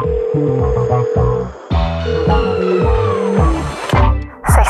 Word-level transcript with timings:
Zeg 0.00 0.08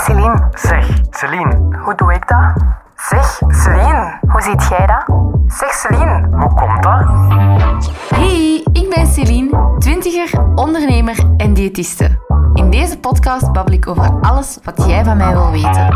Celine, 0.05 0.49
Zeg, 0.55 0.87
Celine, 1.11 1.79
hoe 1.85 1.95
doe 1.95 2.15
ik 2.15 2.29
dat? 2.29 2.53
Zeg 2.97 3.41
Celine, 3.49 4.19
hoe 4.29 4.43
ziet 4.43 4.69
jij 4.69 4.87
dat? 4.87 5.05
Zeg 5.47 5.73
Celine, 5.73 6.29
hoe 6.31 6.55
komt 6.55 6.83
dat? 6.83 7.07
Hey, 8.15 8.65
ik 8.73 8.93
ben 8.95 9.07
Celine, 9.07 9.75
twintiger, 9.79 10.45
ondernemer 10.55 11.19
en 11.37 11.55
diëtiste. 11.55 12.19
In 12.55 12.71
deze 12.71 12.99
podcast 12.99 13.53
babbel 13.53 13.75
ik 13.75 13.89
over 13.89 14.21
alles 14.21 14.59
wat 14.63 14.85
jij 14.87 15.05
van 15.05 15.17
mij 15.17 15.33
wil 15.33 15.51
weten. 15.51 15.89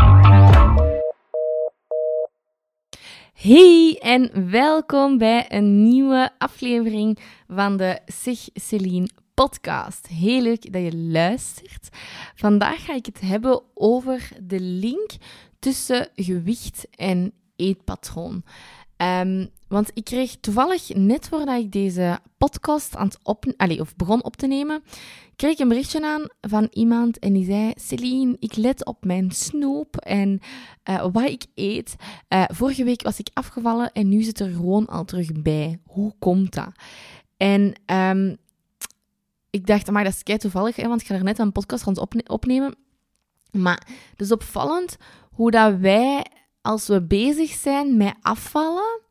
Hey 3.33 3.99
en 4.01 4.51
welkom 4.51 5.17
bij 5.17 5.45
een 5.47 5.83
nieuwe 5.83 6.29
aflevering 6.37 7.19
van 7.47 7.77
de 7.77 7.99
Zeg 8.05 8.37
Celine 8.53 9.09
podcast. 9.35 10.07
Heel 10.07 10.41
leuk 10.41 10.73
dat 10.73 10.81
je 10.81 10.97
luistert. 10.97 11.89
Vandaag 12.35 12.85
ga 12.85 12.93
ik 12.93 13.05
het 13.05 13.21
hebben 13.21 13.61
over 13.73 14.29
de 14.43 14.59
link 14.59 15.11
tussen 15.59 16.09
gewicht 16.15 16.87
en 16.89 17.33
eetpatroon. 17.55 18.43
Um, 18.97 19.49
want 19.67 19.91
ik 19.93 20.03
kreeg 20.03 20.35
toevallig, 20.39 20.93
net 20.93 21.27
voordat 21.27 21.59
ik 21.59 21.71
deze 21.71 22.19
podcast 22.37 22.95
aan 22.95 23.07
het 23.07 23.19
op, 23.23 23.53
allez, 23.57 23.79
of 23.79 23.95
begon 23.95 24.23
op 24.23 24.35
te 24.35 24.47
nemen, 24.47 24.83
kreeg 25.35 25.51
ik 25.51 25.59
een 25.59 25.67
berichtje 25.67 26.05
aan 26.05 26.27
van 26.41 26.67
iemand 26.71 27.19
en 27.19 27.33
die 27.33 27.45
zei: 27.45 27.73
Celine, 27.75 28.35
ik 28.39 28.55
let 28.55 28.85
op 28.85 29.05
mijn 29.05 29.31
snoep 29.31 29.97
en 29.97 30.39
uh, 30.89 31.05
wat 31.11 31.29
ik 31.29 31.45
eet. 31.55 31.95
Uh, 32.29 32.43
vorige 32.47 32.83
week 32.83 33.01
was 33.01 33.19
ik 33.19 33.29
afgevallen 33.33 33.91
en 33.91 34.09
nu 34.09 34.21
zit 34.21 34.39
er 34.39 34.49
gewoon 34.51 34.85
al 34.85 35.05
terug 35.05 35.31
bij. 35.31 35.79
Hoe 35.85 36.13
komt 36.19 36.53
dat? 36.53 36.71
En 37.37 37.73
um, 37.85 38.37
ik 39.55 39.67
dacht, 39.67 39.91
maar 39.91 40.03
dat 40.03 40.13
is 40.13 40.23
kei 40.23 40.37
toevallig, 40.37 40.75
hè, 40.75 40.87
want 40.87 41.01
ik 41.01 41.07
ga 41.07 41.15
er 41.15 41.23
net 41.23 41.39
een 41.39 41.51
podcast 41.51 41.85
het 41.85 42.29
opnemen. 42.29 42.75
Maar 43.51 43.87
het 44.09 44.21
is 44.21 44.31
opvallend 44.31 44.97
hoe 45.31 45.51
dat 45.51 45.75
wij, 45.77 46.25
als 46.61 46.87
we 46.87 47.01
bezig 47.01 47.49
zijn 47.49 47.97
met 47.97 48.15
afvallen, 48.21 49.01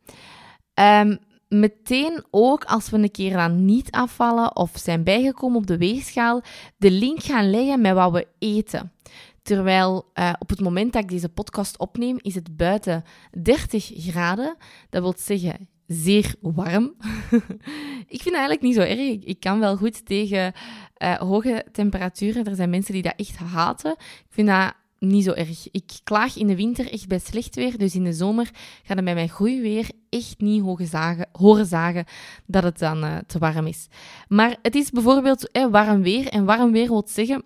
um, 0.75 1.19
meteen 1.49 2.25
ook 2.31 2.65
als 2.65 2.91
we 2.91 2.99
een 2.99 3.11
keer 3.11 3.33
dan 3.33 3.65
niet 3.65 3.91
afvallen 3.91 4.57
of 4.57 4.71
zijn 4.75 5.05
bijgekomen 5.05 5.57
op 5.57 5.67
de 5.67 5.79
weegschaal, 5.79 6.43
de 6.77 6.91
link 6.91 7.23
gaan 7.23 7.51
leggen 7.51 7.81
met 7.81 7.95
wat 7.95 8.13
we 8.13 8.27
eten. 8.39 8.93
Terwijl 9.43 10.11
uh, 10.15 10.33
op 10.39 10.49
het 10.49 10.61
moment 10.61 10.93
dat 10.93 11.03
ik 11.03 11.09
deze 11.09 11.29
podcast 11.29 11.79
opneem, 11.79 12.19
is 12.23 12.35
het 12.35 12.57
buiten 12.57 13.05
30 13.43 13.91
graden. 13.95 14.57
Dat 14.91 15.03
wil 15.03 15.15
zeggen 15.17 15.69
zeer 15.87 16.35
warm. 16.41 16.95
ik 18.09 18.23
vind 18.23 18.25
het 18.25 18.35
eigenlijk 18.35 18.63
niet 18.63 18.75
zo 18.75 18.81
erg. 18.81 19.25
Ik 19.25 19.41
kan 19.41 19.61
wel 19.61 19.77
goed 19.77 20.07
tegen 20.07 20.53
uh, 20.99 21.15
hoge 21.15 21.65
temperaturen. 21.73 22.45
Er 22.45 22.55
zijn 22.55 22.71
mensen 22.71 22.93
die 22.93 23.03
dat 23.03 23.15
echt 23.17 23.37
haten. 23.37 23.91
Ik 23.99 24.27
vind 24.31 24.49
dat 24.49 24.73
niet 24.99 25.25
zo 25.25 25.33
erg. 25.33 25.69
Ik 25.71 25.93
klaag 26.05 26.37
in 26.37 26.47
de 26.47 26.57
winter 26.57 26.93
echt 26.93 27.09
bij 27.09 27.19
slecht 27.19 27.55
weer. 27.55 27.79
Dus 27.79 27.95
in 27.95 28.05
de 28.05 28.13
zomer 28.13 28.51
gaat 28.83 28.97
het 28.97 29.05
bij 29.05 29.15
mijn 29.15 29.61
weer 29.61 29.91
echt 30.11 30.35
niet 30.39 30.63
hoge 30.63 30.87
zagen, 30.87 31.29
horen 31.33 31.67
zagen 31.67 32.05
dat 32.47 32.63
het 32.63 32.79
dan 32.79 33.05
uh, 33.05 33.17
te 33.27 33.39
warm 33.39 33.67
is. 33.67 33.87
Maar 34.29 34.57
het 34.63 34.75
is 34.75 34.91
bijvoorbeeld 34.91 35.51
eh, 35.51 35.67
warm 35.67 36.03
weer. 36.03 36.29
En 36.29 36.45
warm 36.45 36.73
weer 36.73 36.89
wil 36.89 37.11
zeggen 37.11 37.45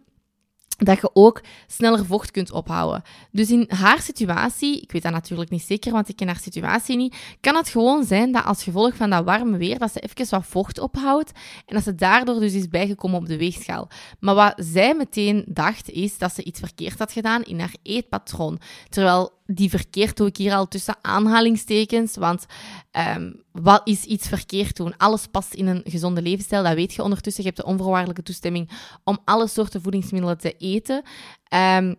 dat 0.85 1.01
je 1.01 1.11
ook 1.13 1.43
sneller 1.67 2.05
vocht 2.05 2.31
kunt 2.31 2.53
ophouden. 2.53 3.03
Dus 3.31 3.51
in 3.51 3.65
haar 3.69 4.01
situatie, 4.01 4.81
ik 4.81 4.93
weet 4.93 5.03
dat 5.03 5.13
natuurlijk 5.13 5.51
niet 5.51 5.63
zeker, 5.63 5.93
want 5.93 6.09
ik 6.09 6.17
ken 6.17 6.27
haar 6.27 6.41
situatie 6.41 6.97
niet, 6.97 7.17
kan 7.41 7.57
het 7.57 7.69
gewoon 7.69 8.05
zijn 8.05 8.33
dat 8.33 8.45
als 8.45 8.63
gevolg 8.63 8.97
van 8.97 9.11
dat 9.11 9.25
warme 9.25 9.57
weer, 9.57 9.79
dat 9.79 9.93
ze 9.93 10.01
even 10.01 10.31
wat 10.31 10.47
vocht 10.47 10.79
ophoudt 10.79 11.33
en 11.67 11.75
dat 11.75 11.85
ze 11.85 11.95
daardoor 11.95 12.41
dus 12.41 12.53
is 12.53 12.69
bijgekomen 12.69 13.19
op 13.19 13.27
de 13.27 13.37
weegschaal. 13.37 13.89
Maar 14.21 14.35
wat 14.35 14.55
zij 14.57 14.95
meteen 14.95 15.45
dacht, 15.49 15.91
is 15.91 16.19
dat 16.19 16.35
ze 16.35 16.45
iets 16.45 16.61
verkeerd 16.61 16.99
had 16.99 17.13
gedaan 17.13 17.43
in 17.43 17.61
haar 17.61 17.75
eetpatroon. 17.83 18.61
Terwijl 18.89 19.38
die 19.53 19.71
verkeerd 19.71 20.17
doe 20.17 20.27
ik 20.27 20.37
hier 20.37 20.55
al 20.55 20.69
tussen 20.69 20.97
aanhalingstekens, 21.03 22.17
want 22.17 22.47
um, 23.17 23.43
wat 23.53 23.81
is 23.85 24.05
iets 24.05 24.29
verkeerd 24.29 24.77
doen? 24.77 24.97
Alles 24.97 25.27
past 25.27 25.55
in 25.55 25.67
een 25.67 25.81
gezonde 25.85 26.23
levensstijl, 26.23 26.63
dat 26.63 26.75
weet 26.75 26.95
je 26.95 27.03
ondertussen. 27.03 27.43
Je 27.43 27.49
hebt 27.49 27.61
de 27.61 27.67
onvoorwaardelijke 27.67 28.23
toestemming 28.23 28.71
om 29.05 29.19
alle 29.25 29.49
soorten 29.49 29.83
voedingsmiddelen 29.83 30.39
te 30.39 30.53
eten. 30.53 31.03
Um, 31.55 31.97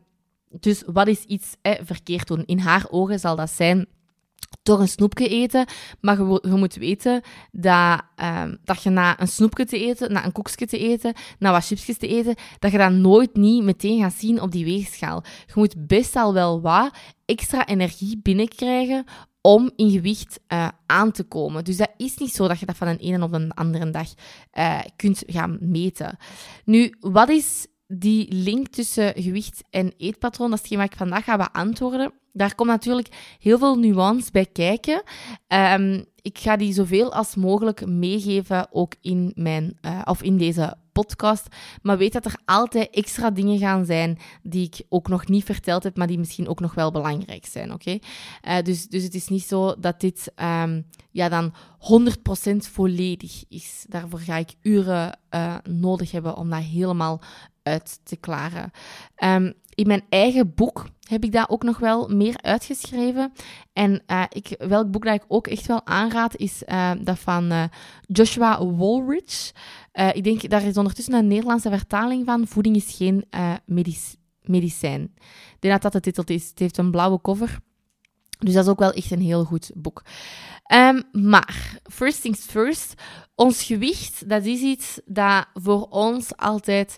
dus 0.49 0.83
wat 0.85 1.07
is 1.07 1.23
iets 1.23 1.55
verkeerd 1.61 2.27
doen? 2.27 2.45
In 2.45 2.59
haar 2.59 2.85
ogen 2.89 3.19
zal 3.19 3.35
dat 3.35 3.49
zijn 3.49 3.87
door 4.63 4.79
een 4.79 4.87
snoepje 4.87 5.27
eten. 5.27 5.65
Maar 6.01 6.17
je, 6.17 6.55
moet 6.55 6.75
weten 6.75 7.21
dat, 7.51 8.01
um, 8.23 8.57
dat 8.63 8.83
je 8.83 8.89
na 8.89 9.21
een 9.21 9.27
snoepje 9.27 9.65
te 9.65 9.79
eten, 9.79 10.11
na 10.13 10.25
een 10.25 10.31
koekje 10.31 10.65
te 10.65 10.77
eten, 10.77 11.13
na 11.39 11.51
wat 11.51 11.65
chipsjes 11.65 11.97
te 11.97 12.07
eten, 12.07 12.35
dat 12.59 12.71
je 12.71 12.77
dat 12.77 12.91
nooit 12.91 13.35
niet 13.35 13.63
meteen 13.63 14.01
gaat 14.01 14.13
zien 14.13 14.41
op 14.41 14.51
die 14.51 14.65
weegschaal. 14.65 15.23
Je 15.45 15.53
moet 15.55 15.87
best 15.87 16.15
al 16.15 16.33
wel 16.33 16.61
wat 16.61 16.93
extra 17.25 17.67
energie 17.67 18.19
binnenkrijgen 18.21 19.05
om 19.41 19.71
in 19.75 19.91
gewicht 19.91 20.39
uh, 20.47 20.67
aan 20.85 21.11
te 21.11 21.23
komen. 21.23 21.63
Dus 21.63 21.77
dat 21.77 21.91
is 21.97 22.17
niet 22.17 22.33
zo 22.33 22.47
dat 22.47 22.59
je 22.59 22.65
dat 22.65 22.77
van 22.77 22.87
een 22.87 22.97
ene 22.97 23.23
op 23.23 23.33
een 23.33 23.51
andere 23.51 23.89
dag 23.89 24.07
uh, 24.53 24.79
kunt 24.95 25.23
gaan 25.27 25.57
meten. 25.61 26.17
Nu, 26.65 26.95
wat 26.99 27.29
is 27.29 27.67
die 27.87 28.33
link 28.33 28.67
tussen 28.67 29.13
gewicht 29.15 29.63
en 29.69 29.93
eetpatroon? 29.97 30.49
Dat 30.49 30.57
is 30.57 30.63
hetgeen 30.63 30.79
wat 30.79 30.91
ik 30.91 30.97
vandaag 30.97 31.23
ga 31.23 31.37
beantwoorden. 31.37 32.13
Daar 32.33 32.55
komt 32.55 32.69
natuurlijk 32.69 33.37
heel 33.39 33.57
veel 33.57 33.75
nuance 33.75 34.31
bij 34.31 34.45
kijken. 34.45 35.03
Um, 35.47 36.05
ik 36.21 36.37
ga 36.37 36.57
die 36.57 36.73
zoveel 36.73 37.13
als 37.13 37.35
mogelijk 37.35 37.85
meegeven, 37.85 38.67
ook 38.71 38.95
in, 39.01 39.31
mijn, 39.35 39.77
uh, 39.81 40.01
of 40.05 40.21
in 40.21 40.37
deze 40.37 40.77
podcast. 40.91 41.47
Maar 41.81 41.97
weet 41.97 42.13
dat 42.13 42.25
er 42.25 42.39
altijd 42.45 42.89
extra 42.89 43.31
dingen 43.31 43.57
gaan 43.57 43.85
zijn 43.85 44.17
die 44.43 44.65
ik 44.65 44.85
ook 44.89 45.07
nog 45.07 45.27
niet 45.27 45.43
verteld 45.43 45.83
heb, 45.83 45.97
maar 45.97 46.07
die 46.07 46.19
misschien 46.19 46.47
ook 46.47 46.59
nog 46.59 46.73
wel 46.73 46.91
belangrijk 46.91 47.45
zijn. 47.45 47.73
Oké? 47.73 47.99
Uh, 48.47 48.61
dus, 48.61 48.87
dus 48.87 49.03
het 49.03 49.13
is 49.13 49.27
niet 49.27 49.43
zo 49.43 49.75
dat 49.79 49.99
dit 49.99 50.31
um, 50.35 50.85
ja, 51.11 51.29
dan 51.29 51.53
100% 52.53 52.55
volledig 52.55 53.43
is. 53.49 53.85
Daarvoor 53.87 54.19
ga 54.19 54.35
ik 54.37 54.55
uren 54.61 55.19
uh, 55.35 55.55
nodig 55.63 56.11
hebben 56.11 56.37
om 56.37 56.49
dat 56.49 56.63
helemaal 56.63 57.21
uit 57.69 57.99
te 58.03 58.15
klaren. 58.15 58.71
Um, 59.23 59.53
in 59.73 59.87
mijn 59.87 60.03
eigen 60.09 60.53
boek 60.53 60.85
heb 61.07 61.23
ik 61.23 61.31
dat 61.31 61.49
ook 61.49 61.63
nog 61.63 61.77
wel 61.77 62.07
meer 62.07 62.37
uitgeschreven. 62.41 63.33
En 63.73 64.03
uh, 64.07 64.23
ik, 64.29 64.55
welk 64.57 64.91
boek 64.91 65.05
dat 65.05 65.15
ik 65.15 65.25
ook 65.27 65.47
echt 65.47 65.67
wel 65.67 65.85
aanraad, 65.85 66.35
is 66.35 66.63
uh, 66.67 66.91
dat 67.01 67.19
van 67.19 67.51
uh, 67.51 67.63
Joshua 68.01 68.65
Woolrich. 68.65 69.51
ik 70.13 70.23
denk, 70.23 70.49
daar 70.49 70.63
is 70.63 70.77
ondertussen 70.77 71.13
een 71.13 71.27
Nederlandse 71.27 71.69
vertaling 71.69 72.25
van. 72.25 72.47
Voeding 72.47 72.75
is 72.75 72.95
geen 72.95 73.25
medic 73.65 74.17
medicijn. 74.41 75.01
Ik 75.53 75.57
denk 75.59 75.73
dat 75.73 75.81
dat 75.81 75.91
de 75.91 75.99
titel 75.99 76.35
is. 76.35 76.49
Het 76.49 76.59
heeft 76.59 76.77
een 76.77 76.91
blauwe 76.91 77.21
cover. 77.21 77.59
Dus 78.39 78.53
dat 78.53 78.63
is 78.63 78.69
ook 78.69 78.79
wel 78.79 78.91
echt 78.91 79.11
een 79.11 79.21
heel 79.21 79.43
goed 79.43 79.71
boek. 79.75 80.03
Um, 80.73 81.03
maar, 81.11 81.79
first 81.83 82.21
things 82.21 82.39
first. 82.39 82.93
Ons 83.35 83.63
gewicht, 83.63 84.29
dat 84.29 84.45
is 84.45 84.61
iets 84.61 84.99
dat 85.05 85.45
voor 85.53 85.87
ons 85.89 86.37
altijd 86.37 86.97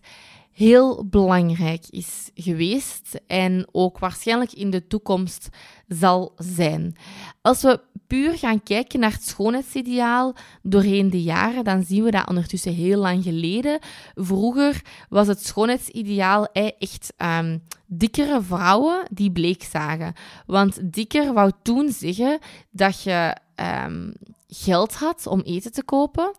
heel 0.51 1.05
belangrijk 1.05 1.85
is 1.89 2.29
geweest 2.33 3.19
en 3.27 3.67
ook 3.71 3.99
waarschijnlijk 3.99 4.51
in 4.51 4.69
de 4.69 4.87
toekomst 4.87 5.49
zal 5.87 6.33
zijn. 6.37 6.95
Als 7.41 7.61
we 7.61 7.81
puur 8.07 8.37
gaan 8.37 8.63
kijken 8.63 8.99
naar 8.99 9.11
het 9.11 9.27
schoonheidsideaal 9.27 10.35
doorheen 10.61 11.09
de 11.09 11.23
jaren, 11.23 11.63
dan 11.63 11.83
zien 11.83 12.03
we 12.03 12.11
dat 12.11 12.27
ondertussen 12.27 12.73
heel 12.73 12.99
lang 12.99 13.23
geleden. 13.23 13.79
Vroeger 14.15 14.81
was 15.09 15.27
het 15.27 15.45
schoonheidsideaal 15.45 16.47
echt 16.77 17.13
um, 17.17 17.63
dikkere 17.85 18.41
vrouwen 18.41 19.05
die 19.11 19.31
bleek 19.31 19.63
zagen. 19.63 20.13
Want 20.45 20.93
dikker 20.93 21.33
wou 21.33 21.51
toen 21.61 21.89
zeggen 21.89 22.39
dat 22.71 23.03
je 23.03 23.35
um, 23.55 24.13
geld 24.47 24.93
had 24.93 25.27
om 25.27 25.41
eten 25.41 25.71
te 25.71 25.83
kopen. 25.83 26.35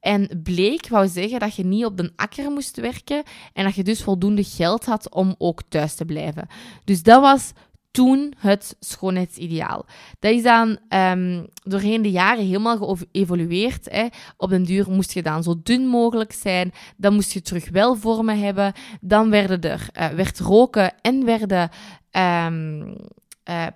En 0.00 0.40
bleek 0.42 0.88
wou 0.88 1.08
zeggen 1.08 1.40
dat 1.40 1.54
je 1.54 1.64
niet 1.64 1.84
op 1.84 1.96
de 1.96 2.12
akker 2.16 2.50
moest 2.50 2.76
werken 2.76 3.22
en 3.52 3.64
dat 3.64 3.74
je 3.74 3.84
dus 3.84 4.02
voldoende 4.02 4.44
geld 4.44 4.84
had 4.84 5.10
om 5.14 5.34
ook 5.38 5.62
thuis 5.68 5.94
te 5.94 6.04
blijven. 6.04 6.48
Dus 6.84 7.02
dat 7.02 7.20
was 7.20 7.52
toen 7.96 8.34
het 8.38 8.76
schoonheidsideaal. 8.80 9.86
Dat 10.18 10.32
is 10.32 10.42
dan 10.42 10.78
um, 10.88 11.46
doorheen 11.62 12.02
de 12.02 12.10
jaren 12.10 12.44
helemaal 12.44 12.96
geëvolueerd. 12.96 13.90
Hè. 13.90 14.06
Op 14.36 14.50
den 14.50 14.64
duur 14.64 14.90
moest 14.90 15.12
je 15.12 15.22
dan 15.22 15.42
zo 15.42 15.54
dun 15.62 15.86
mogelijk 15.86 16.32
zijn. 16.32 16.72
Dan 16.96 17.14
moest 17.14 17.32
je 17.32 17.42
terug 17.42 17.70
wel 17.70 17.94
vormen 17.94 18.38
hebben. 18.38 18.72
Dan 19.00 19.30
werden 19.30 19.60
er, 19.60 19.88
uh, 19.98 20.08
werd 20.08 20.38
roken 20.38 20.94
en 21.00 21.24
werden 21.24 21.70
uh, 22.16 22.46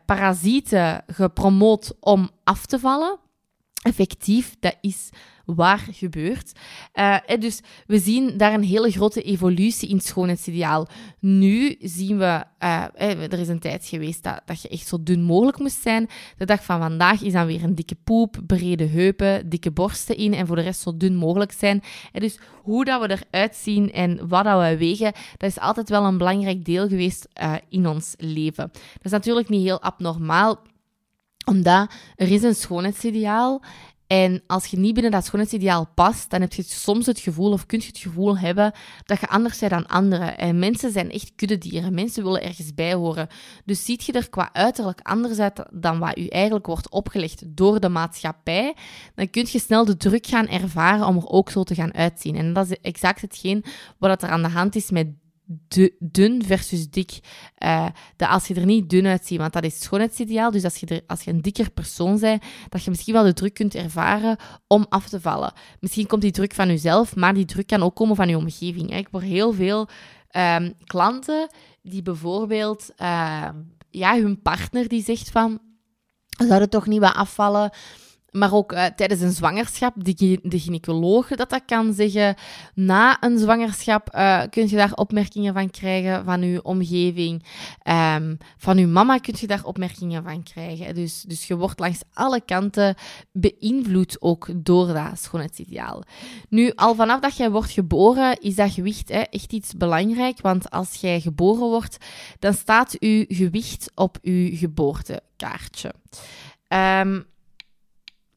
parasieten 0.07 1.03
gepromoot 1.07 1.93
om 2.01 2.31
af 2.45 2.67
te 2.67 2.79
vallen 2.79 3.19
effectief, 3.83 4.57
dat 4.61 4.77
is 4.81 5.11
waar 5.45 5.87
gebeurt. 5.93 6.53
Uh, 6.95 7.17
dus 7.39 7.61
we 7.87 7.99
zien 7.99 8.37
daar 8.37 8.55
een 8.55 8.63
hele 8.63 8.91
grote 8.91 9.23
evolutie 9.23 9.89
in 9.89 9.97
het 9.97 10.07
schoonheidsideaal. 10.07 10.89
Nu 11.19 11.77
zien 11.81 12.19
we, 12.19 12.45
uh, 12.59 12.85
er 13.33 13.39
is 13.39 13.49
een 13.49 13.59
tijd 13.59 13.87
geweest 13.87 14.23
dat, 14.23 14.41
dat 14.45 14.63
je 14.63 14.69
echt 14.69 14.87
zo 14.87 15.03
dun 15.03 15.23
mogelijk 15.23 15.59
moest 15.59 15.83
zijn. 15.83 16.09
De 16.37 16.45
dag 16.45 16.65
van 16.65 16.81
vandaag 16.81 17.23
is 17.23 17.33
dan 17.33 17.47
weer 17.47 17.63
een 17.63 17.75
dikke 17.75 17.97
poep, 18.05 18.41
brede 18.47 18.87
heupen, 18.87 19.49
dikke 19.49 19.71
borsten 19.71 20.17
in 20.17 20.35
en 20.35 20.47
voor 20.47 20.57
de 20.57 20.63
rest 20.63 20.81
zo 20.81 20.97
dun 20.97 21.17
mogelijk 21.17 21.53
zijn. 21.53 21.83
En 22.13 22.21
dus 22.21 22.39
hoe 22.63 22.85
dat 22.85 23.01
we 23.01 23.19
eruit 23.31 23.57
zien 23.57 23.93
en 23.93 24.29
wat 24.29 24.45
dat 24.45 24.61
we 24.61 24.77
wegen, 24.77 25.13
dat 25.37 25.51
is 25.51 25.59
altijd 25.59 25.89
wel 25.89 26.05
een 26.05 26.19
belangrijk 26.19 26.65
deel 26.65 26.89
geweest 26.89 27.29
uh, 27.43 27.55
in 27.69 27.87
ons 27.87 28.15
leven. 28.19 28.71
Dat 28.73 29.05
is 29.05 29.11
natuurlijk 29.11 29.49
niet 29.49 29.63
heel 29.63 29.83
abnormaal 29.83 30.63
omdat 31.47 31.91
er 32.17 32.31
is 32.31 32.43
een 32.43 32.55
schoonheidsideaal 32.55 33.63
en 34.11 34.43
als 34.47 34.67
je 34.67 34.79
niet 34.79 34.95
binnen 34.95 35.13
dat 35.13 35.25
schoonheidsideaal 35.25 35.89
past, 35.95 36.31
dan 36.31 36.41
heb 36.41 36.53
je 36.53 36.63
soms 36.63 37.07
het 37.07 37.19
gevoel, 37.19 37.53
of 37.53 37.67
kun 37.67 37.79
je 37.81 37.87
het 37.87 37.99
gevoel 37.99 38.39
hebben, 38.39 38.73
dat 39.05 39.21
je 39.21 39.29
anders 39.29 39.59
bent 39.59 39.73
dan 39.73 39.87
anderen. 39.87 40.39
En 40.39 40.59
mensen 40.59 40.93
zijn 40.93 41.11
echt 41.11 41.33
kuddedieren. 41.37 41.95
Mensen 41.95 42.23
willen 42.23 42.43
ergens 42.43 42.75
bij 42.75 42.95
horen. 42.95 43.29
Dus 43.65 43.85
ziet 43.85 44.05
je 44.05 44.13
er 44.13 44.29
qua 44.31 44.51
uiterlijk 44.53 45.01
anders 45.03 45.39
uit 45.39 45.65
dan 45.73 45.99
wat 45.99 46.19
u 46.19 46.27
eigenlijk 46.27 46.67
wordt 46.67 46.91
opgelegd 46.91 47.43
door 47.47 47.81
de 47.81 47.89
maatschappij, 47.89 48.75
dan 49.15 49.31
kun 49.31 49.47
je 49.51 49.59
snel 49.59 49.85
de 49.85 49.97
druk 49.97 50.27
gaan 50.27 50.49
ervaren 50.49 51.07
om 51.07 51.17
er 51.17 51.29
ook 51.29 51.51
zo 51.51 51.63
te 51.63 51.75
gaan 51.75 51.95
uitzien. 51.95 52.37
En 52.37 52.53
dat 52.53 52.71
is 52.71 52.77
exact 52.83 53.21
hetgeen 53.21 53.65
wat 53.99 54.23
er 54.23 54.29
aan 54.29 54.43
de 54.43 54.49
hand 54.49 54.77
is 54.77 54.91
met 54.91 55.07
dun 55.99 56.45
versus 56.45 56.91
dik. 56.91 57.19
Uh, 57.59 57.87
als 58.17 58.47
je 58.47 58.55
er 58.55 58.65
niet 58.65 58.91
dun 58.91 59.07
uitziet, 59.07 59.39
want 59.39 59.53
dat 59.53 59.65
is 59.65 59.75
het 59.75 59.83
schoonheidsideaal. 59.83 60.51
Dus 60.51 60.65
als 60.65 60.77
je, 60.77 60.87
er, 60.87 61.03
als 61.07 61.23
je 61.23 61.31
een 61.31 61.43
dikker 61.43 61.71
persoon 61.71 62.19
bent, 62.19 62.43
dat 62.69 62.85
je 62.85 62.91
misschien 62.91 63.15
wel 63.15 63.25
de 63.25 63.33
druk 63.33 63.55
kunt 63.55 63.75
ervaren 63.75 64.37
om 64.67 64.87
af 64.89 65.09
te 65.09 65.21
vallen. 65.21 65.53
Misschien 65.81 66.07
komt 66.07 66.23
die 66.23 66.31
druk 66.31 66.55
van 66.55 66.69
jezelf, 66.69 67.17
maar 67.17 67.35
die 67.35 67.45
druk 67.45 67.67
kan 67.67 67.83
ook 67.83 67.95
komen 67.95 68.17
van 68.17 68.29
je 68.29 68.37
omgeving. 68.37 68.97
Ik 68.97 69.09
hoor 69.11 69.23
heel 69.23 69.53
veel 69.53 69.89
um, 70.37 70.75
klanten 70.85 71.49
die 71.83 72.03
bijvoorbeeld 72.03 72.91
uh, 72.99 73.49
ja, 73.91 74.21
hun 74.21 74.43
partner 74.43 74.89
die 74.89 75.03
zegt 75.03 75.31
van 75.31 75.61
zou 76.49 76.61
het 76.61 76.71
toch 76.71 76.87
niet 76.87 77.01
wat 77.01 77.15
afvallen? 77.15 77.71
Maar 78.31 78.55
ook 78.55 78.73
uh, 78.73 78.85
tijdens 78.85 79.21
een 79.21 79.33
zwangerschap, 79.33 79.95
de, 79.97 80.39
de 80.43 80.59
gynaecoloog 80.59 81.29
dat 81.29 81.51
dat 81.51 81.63
kan 81.67 81.93
zeggen. 81.93 82.35
Na 82.75 83.23
een 83.23 83.39
zwangerschap 83.39 84.15
uh, 84.15 84.43
kun 84.51 84.69
je 84.69 84.77
daar 84.77 84.93
opmerkingen 84.95 85.55
van 85.55 85.71
krijgen 85.71 86.25
van 86.25 86.43
je 86.43 86.63
omgeving. 86.63 87.45
Um, 88.17 88.39
van 88.57 88.79
je 88.79 88.87
mama 88.87 89.19
kun 89.19 89.35
je 89.39 89.47
daar 89.47 89.65
opmerkingen 89.65 90.23
van 90.23 90.43
krijgen. 90.43 90.95
Dus, 90.95 91.23
dus 91.23 91.47
je 91.47 91.57
wordt 91.57 91.79
langs 91.79 92.01
alle 92.13 92.41
kanten 92.41 92.95
beïnvloed 93.33 94.17
ook 94.21 94.49
door 94.57 94.87
dat 94.87 95.19
schoonheidsideaal. 95.21 96.03
Nu, 96.49 96.73
al 96.75 96.95
vanaf 96.95 97.21
dat 97.21 97.37
jij 97.37 97.51
wordt 97.51 97.71
geboren, 97.71 98.41
is 98.41 98.55
dat 98.55 98.73
gewicht 98.73 99.09
hè, 99.09 99.21
echt 99.21 99.53
iets 99.53 99.75
belangrijk. 99.75 100.41
Want 100.41 100.71
als 100.71 100.95
jij 100.95 101.21
geboren 101.21 101.69
wordt, 101.69 101.97
dan 102.39 102.55
staat 102.55 102.97
je 102.99 103.25
gewicht 103.29 103.91
op 103.95 104.19
je 104.23 104.57
geboortekaartje. 104.57 105.93
Um, 106.69 107.29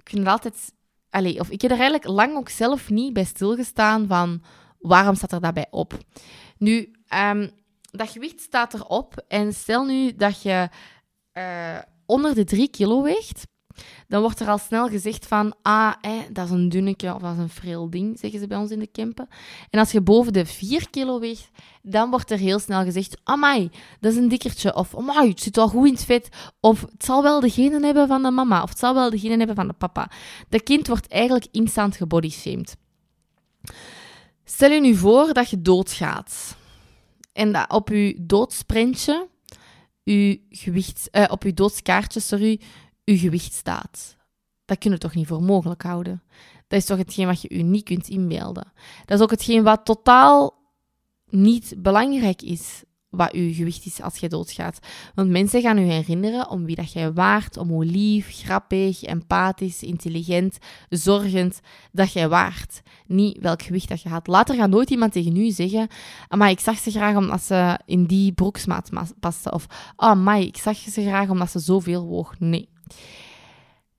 vind 0.10 0.28
altijd... 0.28 0.74
Of 1.40 1.50
ik 1.50 1.62
heb 1.62 1.72
er 1.72 1.80
eigenlijk 1.80 2.08
lang 2.08 2.36
ook 2.36 2.50
zelf 2.50 2.90
niet 2.90 3.14
bij 3.14 3.24
stilgestaan 3.24 4.08
van 4.08 4.44
waarom 4.80 5.16
staat 5.16 5.32
er 5.32 5.42
daarbij 5.42 5.68
op. 5.70 5.98
Nu, 6.58 6.92
um, 7.32 7.52
dat 7.92 8.10
gewicht 8.10 8.40
staat 8.40 8.74
erop 8.74 9.24
en 9.28 9.54
stel 9.54 9.86
nu 9.86 10.16
dat 10.16 10.42
je 10.42 10.70
uh, 11.34 11.80
onder 12.06 12.36
de 12.36 12.44
3 12.44 12.70
kilo 12.70 13.02
weegt, 13.02 13.44
dan 14.14 14.22
wordt 14.22 14.40
er 14.40 14.48
al 14.48 14.58
snel 14.58 14.90
gezegd 14.90 15.28
van, 15.28 15.54
ah, 15.62 15.94
dat 16.32 16.46
is 16.46 16.52
een 16.52 16.70
dunneke 16.70 17.14
of 17.14 17.22
dat 17.22 17.34
is 17.34 17.38
een 17.38 17.50
freel 17.50 17.90
ding, 17.90 18.20
zeggen 18.20 18.40
ze 18.40 18.48
bij 18.48 18.58
ons 18.58 18.72
in 18.72 18.80
de 18.80 18.88
Kempen. 18.88 19.28
En 19.70 19.80
als 19.80 19.92
je 19.92 20.02
boven 20.02 20.34
de 20.34 20.46
4 20.46 20.90
kilo 20.90 21.20
weegt, 21.20 21.50
dan 21.82 22.10
wordt 22.10 22.32
er 22.32 22.38
heel 22.38 22.60
snel 22.60 22.84
gezegd, 22.84 23.18
amai, 23.24 23.70
dat 24.00 24.12
is 24.12 24.18
een 24.18 24.28
dikkertje. 24.28 24.76
Of, 24.76 24.98
amai, 24.98 25.30
het 25.30 25.42
zit 25.42 25.56
wel 25.56 25.68
goed 25.68 25.88
in 25.88 25.94
het 25.94 26.06
vet. 26.06 26.30
Of, 26.60 26.82
het 26.82 27.06
zal 27.06 27.24
wel 27.24 27.40
de 27.40 27.50
genen 27.50 27.84
hebben 27.84 28.08
van 28.08 28.24
de 28.24 28.32
mama. 28.32 28.64
Of, 28.64 28.70
het 28.70 28.80
zal 28.80 28.94
wel 28.94 29.10
de 29.10 29.20
genen 29.20 29.38
hebben 29.38 29.56
van 29.56 29.68
de 29.68 29.74
papa. 29.74 30.12
Dat 30.50 30.64
kind 30.64 30.88
wordt 30.88 31.08
eigenlijk 31.08 31.48
instant 31.52 31.96
gebodyshamed. 31.96 32.76
Stel 34.44 34.72
je 34.72 34.82
nu 34.82 34.96
voor 34.96 35.34
dat 35.34 35.50
je 35.50 35.62
doodgaat. 35.62 36.56
En 37.32 37.52
dat 37.52 37.70
op 37.70 37.90
je 37.90 38.16
doodsprintje, 38.20 39.28
je 40.04 40.42
gewicht, 40.50 41.10
uh, 41.12 41.26
op 41.30 41.44
je 41.44 41.54
doodskaartje, 41.54 42.20
sorry, 42.20 42.60
uw 43.06 43.18
gewicht 43.18 43.54
staat. 43.54 44.18
Dat 44.66 44.78
kun 44.78 44.92
je 44.92 44.98
toch 44.98 45.16
niet 45.16 45.28
voor 45.28 45.44
mogelijk 45.44 45.82
houden? 45.82 46.24
Dat 46.68 46.80
is 46.80 46.86
toch 46.86 46.98
hetgeen 46.98 47.28
wat 47.28 47.42
je 47.42 47.50
u 47.50 47.62
niet 47.62 47.84
kunt 47.84 48.08
inbeelden? 48.08 48.72
Dat 49.06 49.18
is 49.18 49.24
ook 49.24 49.32
hetgeen 49.32 49.64
wat 49.64 49.86
totaal 49.86 50.62
niet 51.30 51.74
belangrijk 51.78 52.42
is 52.42 52.84
wat 53.10 53.32
uw 53.32 53.54
gewicht 53.54 53.86
is 53.86 54.02
als 54.02 54.18
je 54.18 54.30
doodgaat. 54.30 54.80
Want 55.16 55.30
mensen 55.30 55.62
gaan 55.62 55.78
u 55.78 55.82
herinneren 55.82 56.50
om 56.50 56.66
wie 56.66 56.76
dat 56.76 56.92
jij 56.92 57.14
waart, 57.14 57.58
om 57.58 57.70
hoe 57.70 57.86
lief, 57.86 58.30
grappig, 58.44 59.04
empathisch, 59.04 59.84
intelligent, 59.84 60.58
zorgend 60.90 61.60
dat 61.92 62.14
jij 62.14 62.30
waart. 62.30 62.82
Niet 63.06 63.38
welk 63.40 63.62
gewicht 63.62 63.90
dat 63.90 64.02
je 64.02 64.10
had. 64.10 64.28
Later 64.28 64.56
gaat 64.56 64.70
nooit 64.70 64.90
iemand 64.90 65.12
tegen 65.12 65.36
u 65.36 65.52
zeggen, 65.52 65.88
maar 66.30 66.50
ik 66.50 66.60
zag 66.60 66.78
ze 66.78 66.92
graag 66.92 67.16
omdat 67.16 67.42
ze 67.42 67.80
in 67.86 68.06
die 68.06 68.32
broeksmaat 68.32 68.90
paste. 69.20 69.52
Of, 69.52 69.66
ah, 69.96 70.28
oh, 70.28 70.40
ik 70.40 70.58
zag 70.58 70.78
ze 70.78 71.02
graag 71.02 71.30
omdat 71.30 71.52
ze 71.52 71.60
zoveel 71.60 72.06
woog. 72.06 72.40
Nee. 72.40 72.73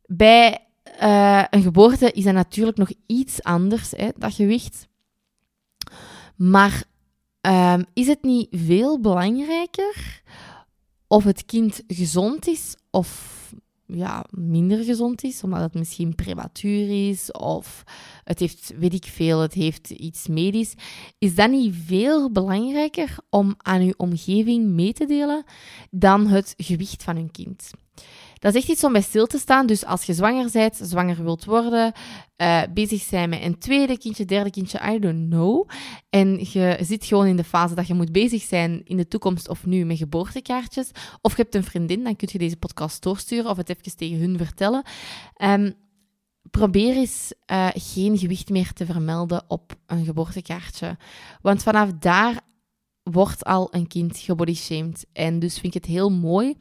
Bij 0.07 0.59
uh, 1.03 1.45
een 1.51 1.63
geboorte 1.63 2.13
is 2.13 2.25
dat 2.25 2.35
natuurlijk 2.35 2.77
nog 2.77 2.91
iets 3.07 3.43
anders, 3.43 3.91
hè, 3.91 4.09
dat 4.17 4.35
gewicht. 4.35 4.89
Maar 6.37 6.85
um, 7.41 7.85
is 7.93 8.07
het 8.07 8.23
niet 8.23 8.49
veel 8.51 9.01
belangrijker 9.01 10.23
of 11.07 11.25
het 11.25 11.45
kind 11.45 11.83
gezond 11.87 12.47
is 12.47 12.77
of 12.91 13.33
ja, 13.87 14.25
minder 14.31 14.85
gezond 14.85 15.23
is, 15.23 15.43
omdat 15.43 15.61
het 15.61 15.75
misschien 15.75 16.15
prematuur 16.15 17.09
is 17.11 17.33
of 17.33 17.85
het 18.25 18.39
heeft, 18.39 18.73
weet 18.79 18.95
ik 18.95 19.05
veel, 19.05 19.41
het 19.41 19.53
heeft 19.53 19.91
iets 19.91 20.27
medisch, 20.29 20.75
is 21.19 21.35
dat 21.35 21.51
niet 21.51 21.75
veel 21.87 22.31
belangrijker 22.31 23.17
om 23.31 23.55
aan 23.57 23.81
uw 23.81 23.95
omgeving 23.97 24.67
mee 24.67 24.93
te 24.93 25.07
delen 25.07 25.45
dan 25.91 26.27
het 26.27 26.55
gewicht 26.57 27.03
van 27.03 27.17
hun 27.17 27.31
kind? 27.31 27.71
Dat 28.45 28.55
is 28.55 28.61
echt 28.61 28.71
iets 28.71 28.85
om 28.85 28.93
bij 28.93 29.03
stil 29.03 29.27
te 29.27 29.39
staan. 29.39 29.67
Dus 29.67 29.85
als 29.85 30.05
je 30.05 30.15
zwanger 30.15 30.51
bent, 30.53 30.79
zwanger 30.83 31.25
wilt 31.25 31.45
worden, 31.45 31.93
uh, 32.37 32.63
bezig 32.75 33.03
zijn 33.03 33.29
met 33.29 33.43
een 33.43 33.59
tweede 33.59 33.99
kindje, 33.99 34.25
derde 34.25 34.51
kindje, 34.51 34.81
I 34.93 34.99
don't 34.99 35.29
know. 35.31 35.69
En 36.11 36.39
je 36.53 36.79
zit 36.81 37.05
gewoon 37.05 37.27
in 37.27 37.37
de 37.37 37.45
fase 37.45 37.75
dat 37.75 37.87
je 37.87 37.95
moet 37.95 38.13
bezig 38.13 38.43
zijn 38.43 38.83
in 38.85 38.97
de 38.97 39.09
toekomst 39.09 39.49
of 39.49 39.67
nu 39.67 39.85
met 39.85 39.97
geboortekaartjes. 39.97 40.91
Of 41.21 41.37
je 41.37 41.43
hebt 41.43 41.55
een 41.55 41.65
vriendin, 41.65 42.05
dan 42.05 42.17
kun 42.17 42.29
je 42.33 42.39
deze 42.39 42.57
podcast 42.57 43.03
doorsturen 43.03 43.51
of 43.51 43.57
het 43.57 43.69
even 43.69 43.97
tegen 43.97 44.19
hun 44.19 44.37
vertellen. 44.39 44.83
Um, 45.43 45.75
probeer 46.51 46.97
eens 46.97 47.33
uh, 47.53 47.69
geen 47.75 48.19
gewicht 48.19 48.49
meer 48.49 48.73
te 48.73 48.87
vermelden 48.87 49.45
op 49.49 49.77
een 49.87 50.05
geboortekaartje. 50.05 50.97
Want 51.43 51.63
vanaf 51.63 51.93
daar 51.99 52.41
wordt 53.03 53.45
al 53.45 53.69
een 53.71 53.87
kind 53.87 54.19
gebodyshamed. 54.19 55.07
En 55.13 55.39
dus 55.39 55.55
vind 55.59 55.75
ik 55.75 55.83
het 55.83 55.93
heel 55.93 56.11
mooi 56.11 56.57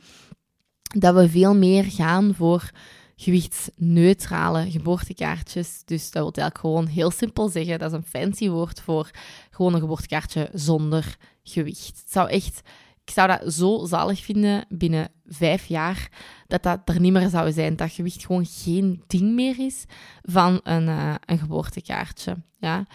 dat 0.93 1.15
we 1.15 1.29
veel 1.29 1.55
meer 1.55 1.83
gaan 1.83 2.33
voor 2.35 2.71
gewichtsneutrale 3.15 4.71
geboortekaartjes. 4.71 5.81
Dus 5.85 6.12
dat 6.12 6.23
wil 6.23 6.31
eigenlijk 6.31 6.57
gewoon 6.57 6.88
heel 6.88 7.12
simpel 7.12 7.50
zeggen. 7.50 7.79
Dat 7.79 7.91
is 7.91 7.97
een 7.97 8.05
fancy 8.05 8.50
woord 8.50 8.81
voor 8.81 9.09
gewoon 9.50 9.73
een 9.73 9.79
geboortekaartje 9.79 10.50
zonder 10.53 11.17
gewicht. 11.43 12.00
Het 12.00 12.12
zou 12.12 12.29
echt, 12.29 12.62
ik 13.05 13.13
zou 13.13 13.27
dat 13.27 13.53
zo 13.53 13.85
zalig 13.85 14.23
vinden 14.23 14.65
binnen 14.69 15.09
vijf 15.25 15.65
jaar, 15.65 16.09
dat 16.47 16.63
dat 16.63 16.79
er 16.85 17.00
niet 17.00 17.13
meer 17.13 17.29
zou 17.29 17.51
zijn. 17.51 17.75
Dat 17.75 17.91
gewicht 17.91 18.25
gewoon 18.25 18.45
geen 18.45 19.03
ding 19.07 19.33
meer 19.33 19.59
is 19.59 19.85
van 20.21 20.59
een, 20.63 20.88
uh, 20.88 21.15
een 21.25 21.39
geboortekaartje. 21.39 22.38
Ja. 22.59 22.85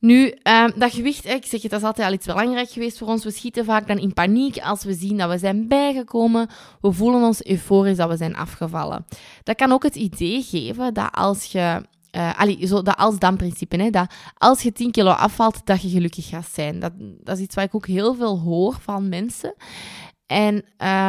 Nu, 0.00 0.34
um, 0.42 0.72
dat 0.76 0.92
gewicht, 0.92 1.26
ik 1.26 1.46
zeg 1.46 1.62
het, 1.62 1.70
dat 1.70 1.80
is 1.80 1.86
altijd 1.86 2.06
al 2.06 2.14
iets 2.14 2.26
belangrijk 2.26 2.70
geweest 2.70 2.98
voor 2.98 3.08
ons. 3.08 3.24
We 3.24 3.30
schieten 3.30 3.64
vaak 3.64 3.86
dan 3.86 3.98
in 3.98 4.12
paniek 4.12 4.58
als 4.58 4.84
we 4.84 4.94
zien 4.94 5.16
dat 5.16 5.30
we 5.30 5.38
zijn 5.38 5.68
bijgekomen. 5.68 6.48
We 6.80 6.92
voelen 6.92 7.22
ons 7.22 7.46
euforisch 7.46 7.96
dat 7.96 8.08
we 8.08 8.16
zijn 8.16 8.36
afgevallen. 8.36 9.06
Dat 9.42 9.56
kan 9.56 9.72
ook 9.72 9.82
het 9.82 9.96
idee 9.96 10.42
geven 10.42 10.94
dat 10.94 11.08
als 11.12 11.44
je 11.44 11.82
uh, 12.16 12.38
allee, 12.38 12.66
zo 12.66 12.82
dat 12.82 12.96
als-dan-principe, 12.96 13.90
dat 13.90 14.14
als 14.38 14.62
je 14.62 14.72
10 14.72 14.90
kilo 14.90 15.10
afvalt, 15.10 15.60
dat 15.64 15.82
je 15.82 15.88
gelukkig 15.88 16.28
gaat 16.28 16.48
zijn. 16.52 16.80
Dat, 16.80 16.92
dat 16.98 17.36
is 17.36 17.42
iets 17.42 17.54
wat 17.54 17.64
ik 17.64 17.74
ook 17.74 17.86
heel 17.86 18.14
veel 18.14 18.38
hoor 18.38 18.76
van 18.80 19.08
mensen. 19.08 19.54
En 20.26 20.54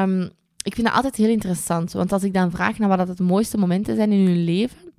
um, 0.05 0.29
ik 0.63 0.73
vind 0.75 0.87
dat 0.87 0.95
altijd 0.95 1.15
heel 1.15 1.29
interessant, 1.29 1.91
want 1.91 2.11
als 2.11 2.23
ik 2.23 2.33
dan 2.33 2.51
vraag 2.51 2.77
naar 2.77 2.97
wat 2.97 3.07
het 3.07 3.19
mooiste 3.19 3.57
momenten 3.57 3.95
zijn 3.95 4.11
in 4.11 4.25
hun 4.25 4.43
leven, 4.43 4.93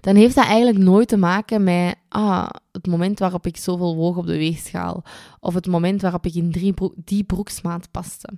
dan 0.00 0.16
heeft 0.16 0.34
dat 0.34 0.44
eigenlijk 0.44 0.78
nooit 0.78 1.08
te 1.08 1.16
maken 1.16 1.64
met, 1.64 1.96
ah, 2.08 2.48
het 2.72 2.86
moment 2.86 3.18
waarop 3.18 3.46
ik 3.46 3.56
zoveel 3.56 3.96
woog 3.96 4.16
op 4.16 4.26
de 4.26 4.36
weegschaal. 4.36 5.04
Of 5.40 5.54
het 5.54 5.66
moment 5.66 6.02
waarop 6.02 6.26
ik 6.26 6.34
in 6.34 6.52
drie 6.52 6.74
die 7.04 7.24
broeksmaat 7.24 7.90
paste. 7.90 8.28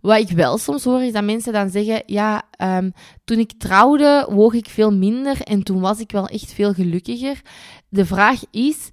Wat 0.00 0.18
ik 0.18 0.28
wel 0.28 0.58
soms 0.58 0.84
hoor, 0.84 1.02
is 1.02 1.12
dat 1.12 1.24
mensen 1.24 1.52
dan 1.52 1.70
zeggen, 1.70 2.02
ja, 2.06 2.42
um, 2.62 2.92
toen 3.24 3.38
ik 3.38 3.52
trouwde, 3.58 4.28
woog 4.30 4.54
ik 4.54 4.68
veel 4.68 4.92
minder 4.92 5.40
en 5.42 5.62
toen 5.62 5.80
was 5.80 6.00
ik 6.00 6.12
wel 6.12 6.26
echt 6.26 6.52
veel 6.52 6.72
gelukkiger. 6.72 7.42
De 7.88 8.06
vraag 8.06 8.42
is, 8.50 8.90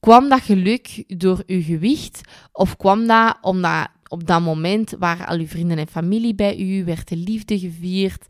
kwam 0.00 0.28
dat 0.28 0.40
geluk 0.40 1.04
door 1.06 1.42
uw 1.46 1.62
gewicht? 1.62 2.20
Of 2.52 2.76
kwam 2.76 3.06
dat 3.06 3.38
omdat 3.40 3.88
op 4.08 4.26
dat 4.26 4.40
moment 4.40 4.94
waren 4.98 5.26
al 5.26 5.38
uw 5.38 5.46
vrienden 5.46 5.78
en 5.78 5.86
familie 5.86 6.34
bij 6.34 6.58
u, 6.58 6.84
werd 6.84 7.08
de 7.08 7.16
liefde 7.16 7.58
gevierd? 7.58 8.26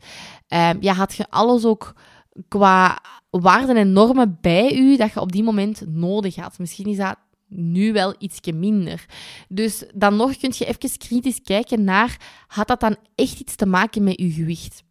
Um, 0.47 0.77
ja, 0.79 0.93
had 0.93 1.15
je 1.15 1.25
alles 1.29 1.65
ook 1.65 1.93
qua 2.47 3.01
waarden 3.29 3.75
en 3.75 3.91
normen 3.91 4.37
bij 4.41 4.77
u 4.77 4.97
dat 4.97 5.13
je 5.13 5.19
op 5.19 5.31
die 5.31 5.43
moment 5.43 5.83
nodig 5.87 6.35
had. 6.35 6.59
Misschien 6.59 6.85
is 6.85 6.97
dat 6.97 7.17
nu 7.47 7.93
wel 7.93 8.15
ietsje 8.17 8.53
minder. 8.53 9.05
Dus 9.49 9.83
dan 9.93 10.15
nog 10.15 10.37
kun 10.37 10.53
je 10.57 10.65
even 10.65 10.97
kritisch 10.97 11.41
kijken 11.41 11.83
naar, 11.83 12.17
had 12.47 12.67
dat 12.67 12.79
dan 12.79 12.95
echt 13.15 13.39
iets 13.39 13.55
te 13.55 13.65
maken 13.65 14.03
met 14.03 14.19
je 14.19 14.31
gewicht? 14.31 14.83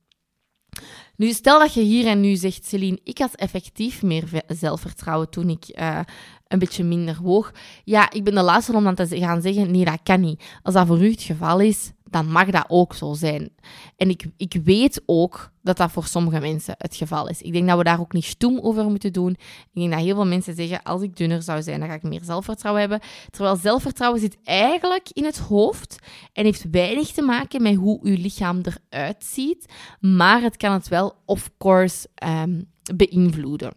Nu, 1.17 1.33
stel 1.33 1.59
dat 1.59 1.75
je 1.75 1.81
hier 1.81 2.07
en 2.07 2.21
nu 2.21 2.37
zegt, 2.37 2.67
Celine, 2.67 3.01
ik 3.05 3.19
had 3.19 3.35
effectief 3.35 4.03
meer 4.03 4.43
zelfvertrouwen 4.47 5.31
toen 5.31 5.49
ik 5.49 5.79
uh, 5.81 6.01
een 6.49 6.59
beetje 6.59 6.85
minder 6.85 7.19
woog. 7.23 7.53
Ja, 7.85 8.11
ik 8.11 8.25
ben 8.25 8.35
de 8.35 8.43
laatste 8.43 8.73
om 8.73 8.85
dan 8.85 8.95
te 8.95 9.19
gaan 9.19 9.43
zeggen, 9.43 9.71
nee, 9.71 9.85
dat 9.85 10.01
kan 10.03 10.21
niet. 10.21 10.43
Als 10.63 10.75
dat 10.75 10.87
voor 10.87 11.05
u 11.05 11.11
het 11.11 11.23
geval 11.23 11.61
is, 11.61 11.93
dan 12.14 12.30
mag 12.30 12.50
dat 12.50 12.64
ook 12.68 12.94
zo 12.94 13.14
zijn. 13.14 13.50
En 13.97 14.09
ik, 14.09 14.25
ik 14.37 14.56
weet 14.64 15.02
ook 15.06 15.50
dat 15.62 15.76
dat 15.76 15.90
voor 15.90 16.04
sommige 16.04 16.40
mensen 16.40 16.75
het 16.78 16.97
geval 16.97 17.28
is. 17.28 17.42
Ik 17.42 17.52
denk 17.52 17.68
dat 17.68 17.78
we 17.78 17.85
daar 17.85 18.00
ook 18.00 18.12
niet 18.12 18.25
stoem 18.25 18.59
over 18.59 18.85
moeten 18.85 19.12
doen. 19.12 19.30
Ik 19.30 19.68
denk 19.73 19.90
dat 19.90 20.00
heel 20.00 20.14
veel 20.14 20.26
mensen 20.26 20.54
zeggen, 20.54 20.83
als 20.83 21.02
ik 21.02 21.16
dunner 21.16 21.42
zou 21.42 21.62
zijn, 21.62 21.80
dan 21.80 21.88
ga 21.88 21.94
ik 21.94 22.02
meer 22.02 22.25
zelfvertrouwen 22.25 22.83
hebben. 22.83 23.00
Terwijl 23.30 23.56
zelfvertrouwen 23.56 24.21
zit 24.21 24.37
eigenlijk 24.44 25.09
in 25.12 25.25
het 25.25 25.38
hoofd 25.38 25.99
en 26.33 26.44
heeft 26.44 26.71
weinig 26.71 27.11
te 27.11 27.23
maken 27.23 27.62
met 27.62 27.75
hoe 27.75 27.99
uw 28.02 28.16
lichaam 28.16 28.61
eruit 28.90 29.25
ziet. 29.25 29.73
Maar 30.00 30.42
het 30.42 30.56
kan 30.56 30.73
het 30.73 30.88
wel, 30.88 31.14
of 31.25 31.50
course, 31.59 32.09
um, 32.25 32.71
beïnvloeden. 32.94 33.73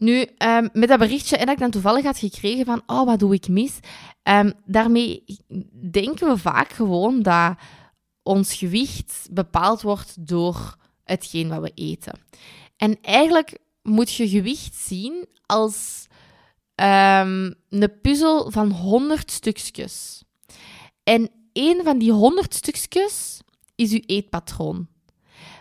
Nu, 0.00 0.26
um, 0.38 0.68
met 0.72 0.88
dat 0.88 0.98
berichtje 0.98 1.36
en 1.36 1.46
dat 1.46 1.54
ik 1.54 1.60
dan 1.60 1.70
toevallig 1.70 2.04
had 2.04 2.18
gekregen 2.18 2.64
van, 2.64 2.82
oh, 2.86 3.04
wat 3.04 3.18
doe 3.18 3.34
ik 3.34 3.48
mis? 3.48 3.78
Um, 4.22 4.52
daarmee 4.64 5.24
denken 5.90 6.28
we 6.28 6.38
vaak 6.38 6.72
gewoon 6.72 7.22
dat 7.22 7.54
ons 8.22 8.54
gewicht 8.54 9.28
bepaald 9.30 9.82
wordt 9.82 10.26
door 10.26 10.76
hetgeen 11.04 11.48
wat 11.48 11.60
we 11.60 11.72
eten. 11.74 12.18
En 12.76 12.98
eigenlijk 13.02 13.58
moet 13.82 14.12
je 14.14 14.28
gewicht 14.28 14.74
zien 14.74 15.26
als 15.46 16.06
um, 16.74 17.54
een 17.68 18.00
puzzel 18.02 18.50
van 18.50 18.70
100 18.70 19.30
stukjes. 19.30 20.22
En 21.02 21.30
één 21.52 21.84
van 21.84 21.98
die 21.98 22.12
100 22.12 22.54
stukjes 22.54 23.40
is 23.74 23.90
je 23.90 24.00
eetpatroon. 24.00 24.88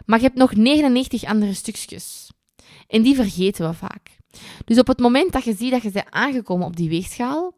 Maar 0.05 0.19
je 0.19 0.25
hebt 0.25 0.37
nog 0.37 0.55
99 0.55 1.23
andere 1.23 1.53
stukjes. 1.53 2.31
En 2.89 3.01
die 3.01 3.15
vergeten 3.15 3.69
we 3.69 3.73
vaak. 3.73 4.17
Dus 4.65 4.79
op 4.79 4.87
het 4.87 4.99
moment 4.99 5.31
dat 5.31 5.43
je 5.43 5.55
ziet 5.55 5.71
dat 5.71 5.81
je 5.81 5.91
bent 5.91 6.11
aangekomen 6.11 6.67
op 6.67 6.75
die 6.75 6.89
weegschaal, 6.89 7.53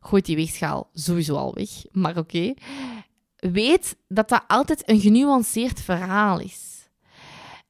gooit 0.00 0.26
die 0.26 0.36
weegschaal 0.36 0.90
sowieso 0.92 1.36
al 1.36 1.54
weg. 1.54 1.68
Maar 1.90 2.18
oké. 2.18 2.54
Weet 3.36 3.96
dat 4.08 4.28
dat 4.28 4.44
altijd 4.46 4.90
een 4.90 5.00
genuanceerd 5.00 5.80
verhaal 5.80 6.40
is. 6.40 6.88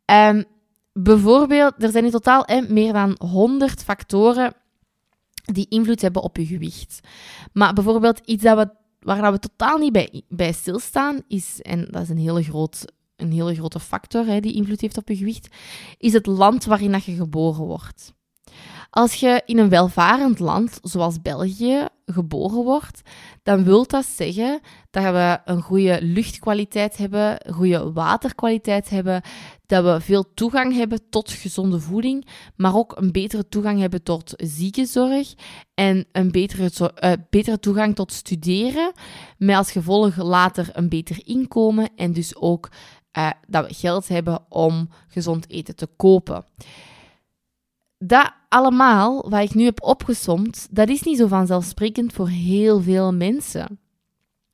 Um, 0.05 0.45
bijvoorbeeld, 0.93 1.83
er 1.83 1.91
zijn 1.91 2.05
in 2.05 2.11
totaal 2.11 2.47
meer 2.69 2.93
dan 2.93 3.17
100 3.19 3.83
factoren 3.83 4.55
die 5.53 5.67
invloed 5.69 6.01
hebben 6.01 6.23
op 6.23 6.37
je 6.37 6.47
gewicht. 6.47 7.01
Maar 7.53 7.73
bijvoorbeeld 7.73 8.21
iets 8.25 8.43
dat 8.43 8.57
we, 8.57 8.71
waar 9.01 9.33
we 9.33 9.39
totaal 9.39 9.79
niet 9.79 9.93
bij, 9.93 10.23
bij 10.29 10.53
stilstaan, 10.53 11.23
is, 11.29 11.61
en 11.61 11.89
dat 11.91 12.03
is 12.03 12.09
een 12.09 12.19
hele, 12.19 12.43
groot, 12.43 12.85
een 13.23 13.33
hele 13.33 13.55
grote 13.55 13.81
factor 13.81 14.27
hè, 14.27 14.41
die 14.41 14.55
invloed 14.55 14.81
heeft 14.81 14.97
op 14.97 15.09
je 15.09 15.17
gewicht, 15.17 15.55
is 15.99 16.13
het 16.13 16.27
land 16.27 16.65
waarin 16.65 17.01
je 17.05 17.15
geboren 17.15 17.65
wordt. 17.65 18.13
Als 18.95 19.15
je 19.15 19.43
in 19.47 19.59
een 19.59 19.69
welvarend 19.69 20.39
land 20.39 20.79
zoals 20.83 21.23
België 21.23 21.89
geboren 22.07 22.65
wordt, 22.65 23.01
dan 23.43 23.65
wil 23.65 23.87
dat 23.87 24.05
zeggen 24.05 24.61
dat 24.91 25.05
we 25.05 25.41
een 25.45 25.63
goede 25.63 25.99
luchtkwaliteit 26.03 26.97
hebben, 26.97 27.53
goede 27.53 27.93
waterkwaliteit 27.93 28.91
hebben, 28.91 29.23
dat 29.67 29.85
we 29.85 30.01
veel 30.01 30.35
toegang 30.35 30.75
hebben 30.75 31.01
tot 31.11 31.31
gezonde 31.31 31.81
voeding, 31.81 32.27
maar 32.57 32.77
ook 32.77 32.97
een 32.97 33.13
betere 33.13 33.49
toegang 33.49 33.81
hebben 33.81 34.03
tot 34.03 34.33
ziekenzorg 34.37 35.35
en 35.75 36.07
een 36.13 36.31
betere, 36.31 36.93
uh, 37.05 37.13
betere 37.31 37.59
toegang 37.59 37.95
tot 37.95 38.13
studeren, 38.13 38.93
met 39.39 39.57
als 39.57 39.73
gevolg 39.73 40.17
later 40.17 40.69
een 40.73 40.89
beter 40.89 41.21
inkomen 41.25 41.91
en 41.97 42.13
dus 42.13 42.37
ook 42.37 42.69
uh, 43.19 43.31
dat 43.49 43.67
we 43.67 43.75
geld 43.75 44.09
hebben 44.09 44.45
om 44.49 44.89
gezond 45.09 45.51
eten 45.51 45.77
te 45.77 45.89
kopen 45.97 46.45
dat 48.05 48.33
allemaal, 48.49 49.31
wat 49.31 49.43
ik 49.43 49.55
nu 49.55 49.65
heb 49.65 49.83
opgesomd, 49.83 50.69
dat 50.71 50.89
is 50.89 51.03
niet 51.03 51.19
zo 51.19 51.27
vanzelfsprekend 51.27 52.13
voor 52.13 52.29
heel 52.29 52.81
veel 52.81 53.13
mensen. 53.13 53.79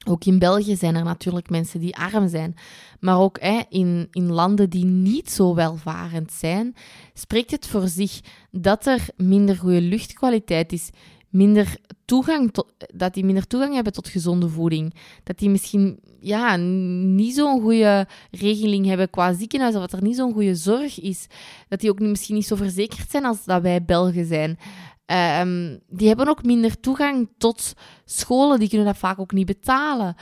Ook 0.06 0.24
in 0.24 0.38
België 0.38 0.76
zijn 0.76 0.94
er 0.94 1.04
natuurlijk 1.04 1.50
mensen 1.50 1.80
die 1.80 1.96
arm 1.96 2.28
zijn. 2.28 2.54
Maar 3.00 3.18
ook 3.18 3.40
hè, 3.40 3.60
in, 3.68 4.08
in 4.10 4.32
landen 4.32 4.70
die 4.70 4.84
niet 4.84 5.30
zo 5.30 5.54
welvarend 5.54 6.32
zijn, 6.32 6.74
spreekt 7.14 7.50
het 7.50 7.66
voor 7.66 7.88
zich 7.88 8.20
dat 8.50 8.86
er 8.86 9.06
minder 9.16 9.56
goede 9.56 9.80
luchtkwaliteit 9.80 10.72
is, 10.72 10.90
minder 11.28 11.76
toegang 12.04 12.52
tot, 12.52 12.66
dat 12.94 13.14
die 13.14 13.24
minder 13.24 13.46
toegang 13.46 13.74
hebben 13.74 13.92
tot 13.92 14.08
gezonde 14.08 14.48
voeding. 14.48 14.94
Dat 15.24 15.38
die 15.38 15.50
misschien 15.50 16.00
ja, 16.20 16.56
niet 16.56 17.34
zo'n 17.34 17.60
goede 17.60 18.06
regeling 18.30 18.86
hebben 18.86 19.10
qua 19.10 19.32
ziekenhuis, 19.32 19.74
of 19.74 19.80
dat 19.80 19.92
er 19.92 20.02
niet 20.02 20.16
zo'n 20.16 20.32
goede 20.32 20.54
zorg 20.54 21.00
is. 21.00 21.26
Dat 21.68 21.80
die 21.80 21.90
ook 21.90 21.98
misschien 21.98 22.34
niet 22.34 22.46
zo 22.46 22.56
verzekerd 22.56 23.10
zijn 23.10 23.24
als 23.24 23.44
dat 23.44 23.62
wij 23.62 23.84
Belgen 23.84 24.26
zijn. 24.26 24.58
Ehm, 25.06 25.76
die 25.88 26.08
hebben 26.08 26.28
ook 26.28 26.44
minder 26.44 26.80
toegang 26.80 27.28
tot 27.38 27.72
scholen, 28.04 28.58
die 28.58 28.68
kunnen 28.68 28.86
dat 28.86 28.96
vaak 28.96 29.18
ook 29.18 29.32
niet 29.32 29.46
betalen. 29.46 30.14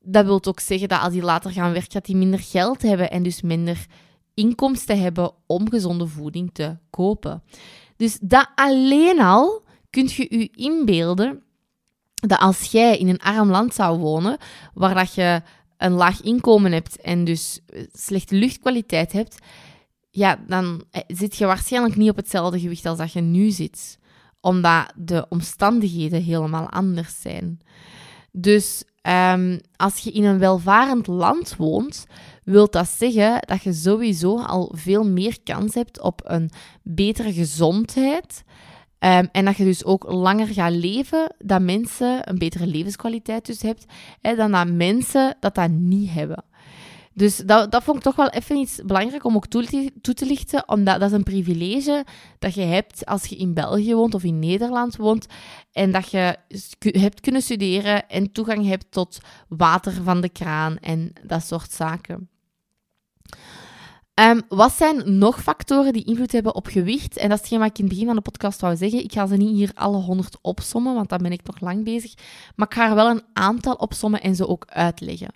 Dat 0.00 0.24
wil 0.24 0.44
ook 0.44 0.60
zeggen 0.60 0.88
dat 0.88 1.00
als 1.00 1.12
die 1.12 1.22
later 1.22 1.50
gaan 1.50 1.72
werken, 1.72 1.92
dat 1.92 2.04
die 2.04 2.16
minder 2.16 2.40
geld 2.40 2.82
hebben 2.82 3.10
en 3.10 3.22
dus 3.22 3.42
minder 3.42 3.86
inkomsten 4.34 5.00
hebben 5.00 5.32
om 5.46 5.70
gezonde 5.70 6.06
voeding 6.06 6.50
te 6.52 6.76
kopen. 6.90 7.42
Dus 7.96 8.18
dat 8.20 8.48
alleen 8.54 9.20
al 9.20 9.63
kunt 9.94 10.12
je 10.12 10.38
je 10.38 10.48
inbeelden 10.54 11.42
dat 12.14 12.38
als 12.38 12.70
jij 12.70 12.98
in 12.98 13.08
een 13.08 13.22
arm 13.22 13.50
land 13.50 13.74
zou 13.74 13.98
wonen, 13.98 14.38
waar 14.74 14.94
dat 14.94 15.14
je 15.14 15.42
een 15.76 15.92
laag 15.92 16.22
inkomen 16.22 16.72
hebt 16.72 17.00
en 17.00 17.24
dus 17.24 17.60
slechte 17.92 18.34
luchtkwaliteit 18.34 19.12
hebt, 19.12 19.38
ja, 20.10 20.38
dan 20.46 20.84
eh, 20.90 21.02
zit 21.06 21.36
je 21.36 21.46
waarschijnlijk 21.46 21.96
niet 21.96 22.10
op 22.10 22.16
hetzelfde 22.16 22.60
gewicht 22.60 22.86
als 22.86 22.98
dat 22.98 23.12
je 23.12 23.20
nu 23.20 23.50
zit. 23.50 23.98
Omdat 24.40 24.92
de 24.96 25.26
omstandigheden 25.28 26.22
helemaal 26.22 26.68
anders 26.68 27.20
zijn. 27.20 27.58
Dus 28.32 28.84
um, 29.02 29.60
als 29.76 29.98
je 29.98 30.10
in 30.10 30.24
een 30.24 30.38
welvarend 30.38 31.06
land 31.06 31.56
woont, 31.56 32.06
wil 32.44 32.70
dat 32.70 32.88
zeggen 32.88 33.38
dat 33.40 33.62
je 33.62 33.72
sowieso 33.72 34.38
al 34.38 34.72
veel 34.74 35.04
meer 35.04 35.36
kans 35.44 35.74
hebt 35.74 36.00
op 36.00 36.20
een 36.24 36.50
betere 36.82 37.32
gezondheid 37.32 38.44
Um, 39.04 39.28
en 39.32 39.44
dat 39.44 39.56
je 39.56 39.64
dus 39.64 39.84
ook 39.84 40.12
langer 40.12 40.46
gaat 40.46 40.72
leven, 40.72 41.34
dat 41.38 41.60
mensen 41.60 42.30
een 42.30 42.38
betere 42.38 42.66
levenskwaliteit 42.66 43.46
dus 43.46 43.62
hebt, 43.62 43.84
hè, 44.20 44.34
dan 44.34 44.50
dat 44.50 44.68
mensen 44.68 45.36
dat 45.40 45.54
dat 45.54 45.70
niet 45.70 46.10
hebben. 46.10 46.44
Dus 47.12 47.36
dat, 47.36 47.72
dat 47.72 47.82
vond 47.82 47.96
ik 47.96 48.02
toch 48.02 48.16
wel 48.16 48.28
even 48.28 48.56
iets 48.56 48.80
belangrijk 48.84 49.24
om 49.24 49.34
ook 49.34 49.46
toe, 49.46 49.92
toe, 50.00 50.14
te 50.14 50.26
lichten, 50.26 50.68
omdat 50.68 51.00
dat 51.00 51.10
is 51.10 51.16
een 51.16 51.22
privilege 51.22 52.04
dat 52.38 52.54
je 52.54 52.62
hebt 52.62 53.06
als 53.06 53.24
je 53.26 53.36
in 53.36 53.54
België 53.54 53.94
woont 53.94 54.14
of 54.14 54.24
in 54.24 54.38
Nederland 54.38 54.96
woont 54.96 55.26
en 55.72 55.92
dat 55.92 56.10
je 56.10 56.36
hebt 56.78 57.20
kunnen 57.20 57.42
studeren 57.42 58.08
en 58.08 58.32
toegang 58.32 58.66
hebt 58.66 58.86
tot 58.90 59.18
water 59.48 59.92
van 59.92 60.20
de 60.20 60.28
kraan 60.28 60.78
en 60.78 61.12
dat 61.22 61.44
soort 61.44 61.72
zaken. 61.72 62.28
Um, 64.20 64.42
wat 64.48 64.72
zijn 64.72 65.18
nog 65.18 65.42
factoren 65.42 65.92
die 65.92 66.04
invloed 66.04 66.32
hebben 66.32 66.54
op 66.54 66.66
gewicht? 66.66 67.16
En 67.16 67.28
dat 67.28 67.36
is 67.36 67.40
hetgeen 67.40 67.58
wat 67.58 67.68
ik 67.68 67.78
in 67.78 67.84
het 67.84 67.92
begin 67.92 68.06
van 68.06 68.16
de 68.16 68.22
podcast 68.22 68.60
wou 68.60 68.76
zeggen. 68.76 69.04
Ik 69.04 69.12
ga 69.12 69.26
ze 69.26 69.36
niet 69.36 69.56
hier 69.56 69.70
alle 69.74 69.96
100 69.96 70.38
opsommen, 70.40 70.94
want 70.94 71.08
dan 71.08 71.18
ben 71.18 71.32
ik 71.32 71.44
nog 71.44 71.60
lang 71.60 71.84
bezig. 71.84 72.14
Maar 72.56 72.66
ik 72.66 72.74
ga 72.74 72.88
er 72.88 72.94
wel 72.94 73.10
een 73.10 73.22
aantal 73.32 73.74
opsommen 73.74 74.20
en 74.20 74.34
ze 74.34 74.48
ook 74.48 74.64
uitleggen. 74.68 75.34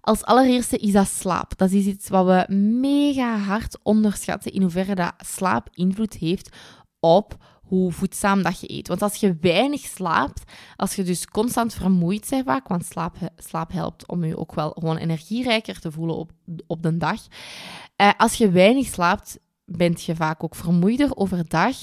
Als 0.00 0.24
allereerste 0.24 0.76
is 0.76 0.92
dat 0.92 1.08
slaap. 1.08 1.52
Dat 1.56 1.70
is 1.70 1.84
iets 1.84 2.08
wat 2.08 2.26
we 2.26 2.54
mega 2.54 3.36
hard 3.36 3.78
onderschatten 3.82 4.52
in 4.52 4.62
hoeverre 4.62 4.94
dat 4.94 5.14
slaap 5.18 5.68
invloed 5.72 6.14
heeft 6.14 6.56
op 7.00 7.36
hoe 7.70 7.92
voedzaam 7.92 8.42
dat 8.42 8.60
je 8.60 8.72
eet. 8.72 8.88
Want 8.88 9.02
als 9.02 9.14
je 9.14 9.36
weinig 9.40 9.80
slaapt, 9.80 10.42
als 10.76 10.94
je 10.94 11.02
dus 11.02 11.26
constant 11.26 11.74
vermoeid 11.74 12.26
bent 12.30 12.44
vaak, 12.44 12.68
want 12.68 12.84
slaap, 12.84 13.16
slaap 13.36 13.72
helpt 13.72 14.08
om 14.08 14.24
je 14.24 14.38
ook 14.38 14.54
wel 14.54 14.70
gewoon 14.70 14.96
energierijker 14.96 15.80
te 15.80 15.92
voelen 15.92 16.16
op, 16.16 16.30
op 16.66 16.82
de 16.82 16.96
dag. 16.96 17.26
Eh, 17.96 18.10
als 18.16 18.34
je 18.34 18.50
weinig 18.50 18.86
slaapt, 18.86 19.38
bent 19.64 20.02
je 20.02 20.16
vaak 20.16 20.44
ook 20.44 20.54
vermoeider 20.54 21.16
overdag. 21.16 21.76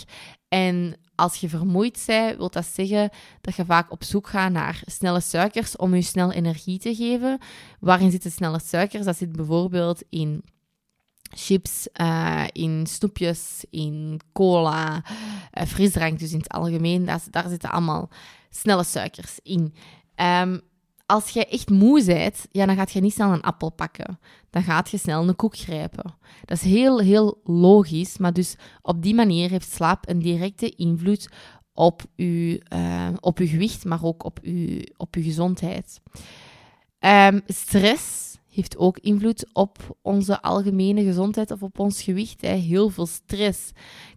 En 0.47 0.97
als 1.15 1.35
je 1.35 1.49
vermoeid 1.49 2.03
bent, 2.05 2.37
wil 2.37 2.49
dat 2.49 2.65
zeggen 2.65 3.09
dat 3.41 3.55
je 3.55 3.65
vaak 3.65 3.91
op 3.91 4.03
zoek 4.03 4.27
gaat 4.27 4.51
naar 4.51 4.81
snelle 4.85 5.19
suikers 5.19 5.75
om 5.75 5.95
je 5.95 6.01
snel 6.01 6.31
energie 6.31 6.79
te 6.79 6.95
geven. 6.95 7.39
Waarin 7.79 8.11
zitten 8.11 8.31
snelle 8.31 8.59
suikers? 8.59 9.05
Dat 9.05 9.17
zit 9.17 9.31
bijvoorbeeld 9.31 10.03
in 10.09 10.43
chips, 11.29 11.87
uh, 12.01 12.43
in 12.51 12.85
snoepjes, 12.87 13.65
in 13.69 14.19
cola, 14.33 15.03
uh, 15.53 15.63
frisdrank 15.63 16.19
dus 16.19 16.31
in 16.31 16.37
het 16.37 16.49
algemeen. 16.49 17.05
Daar, 17.05 17.23
daar 17.29 17.49
zitten 17.49 17.71
allemaal 17.71 18.09
snelle 18.49 18.83
suikers 18.83 19.39
in. 19.43 19.73
Um, 20.15 20.61
als 21.05 21.29
je 21.29 21.45
echt 21.45 21.69
moe 21.69 22.03
bent, 22.05 22.47
ja, 22.51 22.65
dan 22.65 22.75
gaat 22.75 22.91
je 22.91 23.01
niet 23.01 23.13
snel 23.13 23.33
een 23.33 23.41
appel 23.41 23.69
pakken. 23.69 24.19
Dan 24.49 24.63
gaat 24.63 24.89
je 24.89 24.97
snel 24.97 25.27
een 25.27 25.35
koek 25.35 25.57
grijpen. 25.57 26.17
Dat 26.45 26.57
is 26.57 26.63
heel, 26.63 26.99
heel 26.99 27.41
logisch. 27.43 28.17
Maar 28.17 28.33
dus 28.33 28.55
op 28.81 29.01
die 29.01 29.15
manier 29.15 29.49
heeft 29.49 29.71
slaap 29.71 30.09
een 30.09 30.19
directe 30.19 30.69
invloed 30.69 31.29
op 31.73 32.03
je, 32.15 32.61
uh, 32.73 33.07
op 33.19 33.39
uw 33.39 33.47
gewicht, 33.47 33.85
maar 33.85 34.03
ook 34.03 34.23
op 34.23 34.39
je, 34.41 34.93
op 34.97 35.15
uw 35.15 35.23
gezondheid. 35.23 36.01
Um, 36.99 37.41
stress 37.45 38.37
heeft 38.57 38.77
ook 38.77 38.97
invloed 38.97 39.45
op 39.53 39.97
onze 40.01 40.41
algemene 40.41 41.03
gezondheid 41.03 41.51
of 41.51 41.63
op 41.63 41.79
ons 41.79 42.01
gewicht. 42.01 42.41
Hè. 42.41 42.53
Heel 42.53 42.89
veel 42.89 43.05
stress 43.05 43.71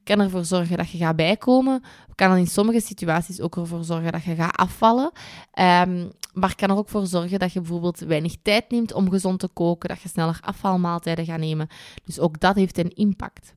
kan 0.05 0.21
ervoor 0.21 0.45
zorgen 0.45 0.77
dat 0.77 0.91
je 0.91 0.99
gaat 0.99 1.17
bijkomen. 1.17 1.83
Kan 2.15 2.37
in 2.37 2.47
sommige 2.47 2.81
situaties 2.81 3.41
ook 3.41 3.57
ervoor 3.57 3.85
zorgen 3.85 4.13
dat 4.13 4.23
je 4.23 4.35
gaat 4.35 4.57
afvallen. 4.57 5.13
Um, 5.61 6.11
maar 6.33 6.55
kan 6.55 6.71
er 6.71 6.77
ook 6.77 6.89
voor 6.89 7.07
zorgen 7.07 7.39
dat 7.39 7.53
je 7.53 7.61
bijvoorbeeld 7.61 7.99
weinig 7.99 8.37
tijd 8.43 8.71
neemt 8.71 8.93
om 8.93 9.11
gezond 9.11 9.39
te 9.41 9.49
koken, 9.49 9.89
dat 9.89 10.01
je 10.01 10.09
sneller 10.09 10.39
afvalmaaltijden 10.41 11.25
gaat 11.25 11.39
nemen. 11.39 11.69
Dus 12.05 12.19
ook 12.19 12.41
dat 12.41 12.55
heeft 12.55 12.79
een 12.79 12.95
impact. 12.95 13.55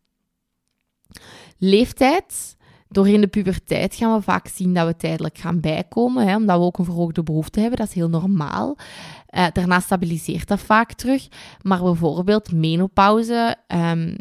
Leeftijd. 1.58 2.56
Doorheen 2.94 3.22
de 3.22 3.28
puberteit 3.28 3.96
gaan 3.96 4.16
we 4.16 4.22
vaak 4.22 4.48
zien 4.48 4.74
dat 4.74 4.88
we 4.88 4.96
tijdelijk 4.96 5.38
gaan 5.38 5.60
bijkomen, 5.60 6.28
hè, 6.28 6.36
omdat 6.36 6.58
we 6.58 6.64
ook 6.64 6.78
een 6.78 6.86
verhoogde 6.86 7.24
behoefte 7.24 7.60
hebben. 7.60 7.80
Dat 7.80 7.88
is 7.88 7.94
heel 7.94 8.10
normaal. 8.10 8.78
Uh, 9.30 9.48
daarna 9.54 9.80
stabiliseert 9.80 10.48
dat 10.48 10.60
vaak 10.60 10.94
terug. 10.94 11.28
Maar 11.62 11.82
bijvoorbeeld 11.82 12.52
menopauze 12.52 13.56
um, 13.68 14.16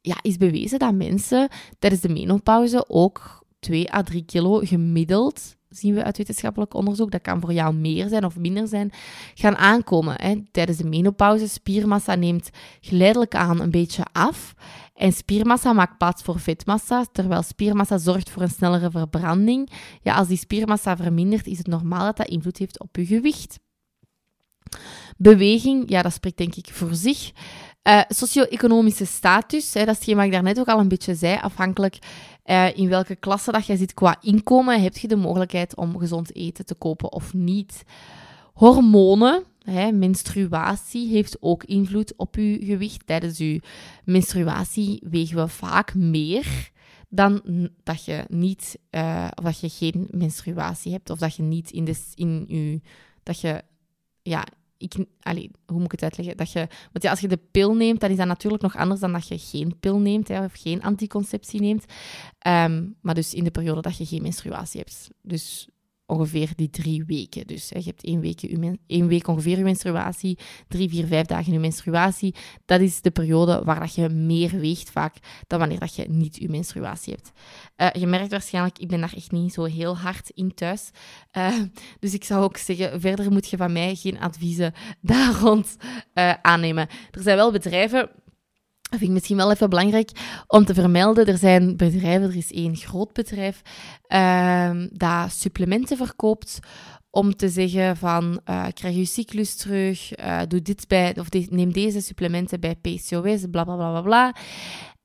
ja, 0.00 0.16
is 0.22 0.36
bewezen 0.36 0.78
dat 0.78 0.94
mensen 0.94 1.48
tijdens 1.78 2.02
de 2.02 2.08
menopauze 2.08 2.84
ook 2.88 3.44
2 3.60 3.94
à 3.94 4.02
3 4.02 4.24
kilo 4.24 4.60
gemiddeld 4.64 5.56
zien 5.68 5.94
we 5.94 6.04
uit 6.04 6.16
wetenschappelijk 6.16 6.74
onderzoek, 6.74 7.10
dat 7.10 7.20
kan 7.20 7.40
voor 7.40 7.52
jou 7.52 7.74
meer 7.74 8.08
zijn 8.08 8.24
of 8.24 8.36
minder 8.36 8.68
zijn, 8.68 8.92
gaan 9.34 9.56
aankomen. 9.56 10.14
Hè. 10.20 10.42
Tijdens 10.50 10.78
de 10.78 10.88
menopauze, 10.88 11.48
spiermassa 11.48 12.14
neemt 12.14 12.50
geleidelijk 12.80 13.34
aan 13.34 13.60
een 13.60 13.70
beetje 13.70 14.02
af. 14.12 14.54
En 14.98 15.12
spiermassa 15.12 15.72
maakt 15.72 15.98
plaats 15.98 16.22
voor 16.22 16.40
vetmassa, 16.40 17.04
terwijl 17.12 17.42
spiermassa 17.42 17.98
zorgt 17.98 18.30
voor 18.30 18.42
een 18.42 18.50
snellere 18.50 18.90
verbranding. 18.90 19.70
Ja, 20.02 20.14
als 20.14 20.28
die 20.28 20.36
spiermassa 20.36 20.96
vermindert, 20.96 21.46
is 21.46 21.58
het 21.58 21.66
normaal 21.66 22.04
dat 22.04 22.16
dat 22.16 22.28
invloed 22.28 22.58
heeft 22.58 22.80
op 22.80 22.96
je 22.96 23.06
gewicht. 23.06 23.58
Beweging, 25.16 25.90
ja, 25.90 26.02
dat 26.02 26.12
spreekt 26.12 26.36
denk 26.36 26.54
ik 26.54 26.68
voor 26.72 26.94
zich. 26.94 27.32
Uh, 27.82 28.00
Socio-economische 28.08 29.06
status, 29.06 29.72
dat 29.72 29.88
is 29.88 29.94
hetgeen 29.94 30.16
wat 30.16 30.24
ik 30.24 30.32
daarnet 30.32 30.58
ook 30.58 30.68
al 30.68 30.78
een 30.78 30.88
beetje 30.88 31.14
zei, 31.14 31.38
afhankelijk 31.40 31.98
uh, 32.44 32.76
in 32.76 32.88
welke 32.88 33.16
klasse 33.16 33.52
dat 33.52 33.66
jij 33.66 33.76
zit 33.76 33.94
qua 33.94 34.16
inkomen, 34.20 34.82
heb 34.82 34.96
je 34.96 35.08
de 35.08 35.16
mogelijkheid 35.16 35.76
om 35.76 35.98
gezond 35.98 36.34
eten 36.34 36.66
te 36.66 36.74
kopen 36.74 37.12
of 37.12 37.34
niet. 37.34 37.82
Hormonen, 38.52 39.44
menstruatie, 39.92 41.08
heeft 41.08 41.36
ook 41.40 41.64
invloed 41.64 42.16
op 42.16 42.34
je 42.34 42.58
gewicht. 42.62 43.06
Tijdens 43.06 43.38
je 43.38 43.60
menstruatie 44.04 45.02
wegen 45.10 45.36
we 45.36 45.48
vaak 45.48 45.94
meer 45.94 46.70
dan 47.08 47.40
dat 47.82 48.04
je 48.04 48.24
niet, 48.28 48.78
uh, 48.90 49.28
of 49.34 49.44
dat 49.44 49.60
je 49.60 49.68
geen 49.68 50.08
menstruatie 50.10 50.92
hebt, 50.92 51.10
of 51.10 51.18
dat 51.18 51.36
je 51.36 51.42
niet 51.42 51.70
in, 51.70 51.84
de, 51.84 51.98
in 52.14 52.44
je, 52.48 52.80
dat 53.22 53.40
je 53.40 53.62
ja, 54.22 54.46
ik, 54.76 54.94
allee, 55.20 55.50
hoe 55.66 55.76
moet 55.76 55.84
ik 55.84 55.90
het 55.90 56.02
uitleggen? 56.02 56.36
Dat 56.36 56.52
je, 56.52 56.58
want 56.92 57.04
ja, 57.04 57.10
als 57.10 57.20
je 57.20 57.28
de 57.28 57.40
pil 57.50 57.74
neemt, 57.74 58.00
dan 58.00 58.10
is 58.10 58.16
dat 58.16 58.26
natuurlijk 58.26 58.62
nog 58.62 58.76
anders 58.76 59.00
dan 59.00 59.12
dat 59.12 59.28
je 59.28 59.38
geen 59.38 59.78
pil 59.80 59.98
neemt 59.98 60.30
of 60.30 60.52
geen 60.52 60.82
anticonceptie 60.82 61.60
neemt. 61.60 61.84
Um, 62.46 62.96
maar 63.00 63.14
dus 63.14 63.34
in 63.34 63.44
de 63.44 63.50
periode 63.50 63.80
dat 63.80 63.96
je 63.96 64.06
geen 64.06 64.22
menstruatie 64.22 64.80
hebt. 64.80 65.10
Dus 65.22 65.68
ongeveer 66.08 66.50
die 66.56 66.70
drie 66.70 67.04
weken. 67.04 67.46
Dus 67.46 67.68
je 67.68 67.82
hebt 67.84 68.04
één 68.04 68.20
week, 68.20 68.56
week 68.86 69.28
ongeveer 69.28 69.58
je 69.58 69.64
menstruatie, 69.64 70.38
drie, 70.68 70.88
vier, 70.88 71.06
vijf 71.06 71.26
dagen 71.26 71.52
je 71.52 71.58
menstruatie. 71.58 72.34
Dat 72.64 72.80
is 72.80 73.00
de 73.00 73.10
periode 73.10 73.62
waar 73.64 73.80
dat 73.80 73.94
je 73.94 74.08
meer 74.08 74.58
weegt 74.60 74.90
vaak 74.90 75.16
dan 75.46 75.58
wanneer 75.58 75.78
dat 75.78 75.94
je 75.94 76.04
niet 76.08 76.36
je 76.36 76.48
menstruatie 76.48 77.14
hebt. 77.14 77.32
Uh, 77.76 78.02
je 78.02 78.06
merkt 78.06 78.30
waarschijnlijk, 78.30 78.78
ik 78.78 78.88
ben 78.88 79.00
daar 79.00 79.14
echt 79.16 79.30
niet 79.30 79.52
zo 79.52 79.64
heel 79.64 79.96
hard 79.96 80.30
in 80.30 80.54
thuis. 80.54 80.90
Uh, 81.32 81.52
dus 81.98 82.14
ik 82.14 82.24
zou 82.24 82.42
ook 82.44 82.56
zeggen, 82.56 83.00
verder 83.00 83.32
moet 83.32 83.48
je 83.48 83.56
van 83.56 83.72
mij 83.72 83.94
geen 83.94 84.20
adviezen 84.20 84.74
daar 85.00 85.34
rond 85.34 85.76
uh, 86.14 86.34
aannemen. 86.42 86.88
Er 87.10 87.22
zijn 87.22 87.36
wel 87.36 87.52
bedrijven 87.52 88.10
vind 88.90 89.02
ik 89.02 89.10
misschien 89.10 89.36
wel 89.36 89.50
even 89.50 89.70
belangrijk 89.70 90.10
om 90.46 90.64
te 90.64 90.74
vermelden. 90.74 91.26
Er 91.26 91.38
zijn 91.38 91.76
bedrijven, 91.76 92.28
er 92.28 92.36
is 92.36 92.52
één 92.52 92.76
groot 92.76 93.12
bedrijf 93.12 93.62
uh, 94.08 94.70
dat 94.92 95.32
supplementen 95.32 95.96
verkoopt 95.96 96.58
om 97.10 97.36
te 97.36 97.48
zeggen 97.48 97.96
van 97.96 98.40
uh, 98.50 98.66
krijg 98.74 98.94
je 98.94 99.04
cyclus 99.04 99.56
terug, 99.56 100.18
uh, 100.18 100.40
doe 100.48 100.62
dit 100.62 100.88
bij, 100.88 101.16
of 101.18 101.30
neem 101.30 101.72
deze 101.72 102.00
supplementen 102.00 102.60
bij 102.60 102.74
PCOS, 102.74 103.44
bla 103.50 103.64
bla 103.64 103.76
bla 103.76 103.90
bla 103.90 104.02
bla. 104.02 104.34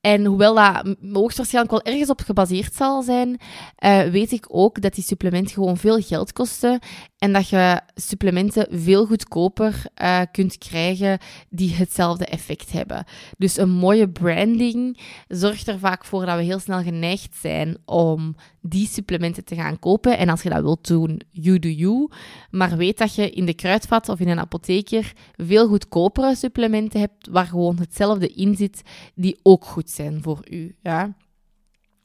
En 0.06 0.26
hoewel 0.26 0.56
dat 0.56 0.96
hoogstwaarschijnlijk 1.14 1.72
wel 1.72 1.94
ergens 1.94 2.10
op 2.10 2.22
gebaseerd 2.22 2.74
zal 2.74 3.02
zijn, 3.02 3.40
uh, 3.80 4.02
weet 4.02 4.32
ik 4.32 4.46
ook 4.48 4.82
dat 4.82 4.94
die 4.94 5.04
supplementen 5.04 5.54
gewoon 5.54 5.78
veel 5.78 6.02
geld 6.02 6.34
kosten. 6.34 6.80
En 7.18 7.34
dat 7.34 7.50
je 7.50 7.82
supplementen 7.96 8.68
veel 8.72 9.06
goedkoper 9.06 9.84
uh, 10.02 10.22
kunt 10.32 10.58
krijgen 10.58 11.20
die 11.50 11.74
hetzelfde 11.74 12.26
effect 12.26 12.72
hebben. 12.72 13.06
Dus 13.38 13.58
een 13.58 13.70
mooie 13.70 14.10
branding 14.10 15.00
zorgt 15.28 15.68
er 15.68 15.80
vaak 15.80 16.06
voor 16.06 16.26
dat 16.26 16.38
we 16.38 16.44
heel 16.44 16.60
snel 16.60 16.82
geneigd 16.82 17.36
zijn 17.42 17.78
om 17.86 18.36
die 18.62 18.88
supplementen 18.88 19.46
te 19.46 19.56
gaan 19.56 19.80
kopen. 19.80 20.18
En 20.18 20.30
als 20.30 20.42
je 20.44 20.50
dat 20.50 20.62
wilt 20.62 20.88
doen, 20.88 21.22
you 21.32 21.60
do 21.60 21.70
you. 21.70 22.10
Maar 22.52 22.78
weet 22.78 22.98
dat 22.98 23.16
je 23.16 23.30
in 23.30 23.46
de 23.46 23.54
kruidvat 23.54 24.10
of 24.10 24.20
in 24.20 24.28
een 24.28 24.40
apotheker 24.40 25.14
veel 25.36 25.68
goedkopere 25.68 26.36
supplementen 26.36 27.00
hebt 27.00 27.28
waar 27.28 27.46
gewoon 27.46 27.78
hetzelfde 27.80 28.28
in 28.28 28.56
zit, 28.56 28.82
die 29.16 29.40
ook 29.44 29.66
goed 29.66 29.90
zijn 29.94 30.22
voor 30.22 30.40
u. 30.50 30.76
Ja? 30.82 31.14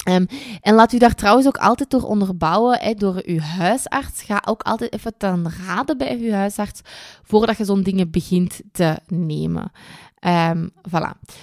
Um, 0.08 0.26
en 0.60 0.74
laat 0.74 0.92
u 0.92 0.98
daar 0.98 1.14
trouwens 1.14 1.46
ook 1.46 1.56
altijd 1.56 1.90
door 1.90 2.02
onderbouwen, 2.02 2.78
hè, 2.80 2.94
door 2.94 3.22
uw 3.26 3.38
huisarts. 3.38 4.22
Ga 4.22 4.42
ook 4.44 4.62
altijd 4.62 4.92
even 4.92 5.16
ten 5.16 5.46
raden 5.66 5.98
bij 5.98 6.18
uw 6.18 6.32
huisarts 6.32 6.80
voordat 7.22 7.56
je 7.56 7.64
zo'n 7.64 7.82
dingen 7.82 8.10
begint 8.10 8.60
te 8.72 8.98
nemen. 9.06 9.72
Um, 10.20 10.70
voilà. 10.90 11.36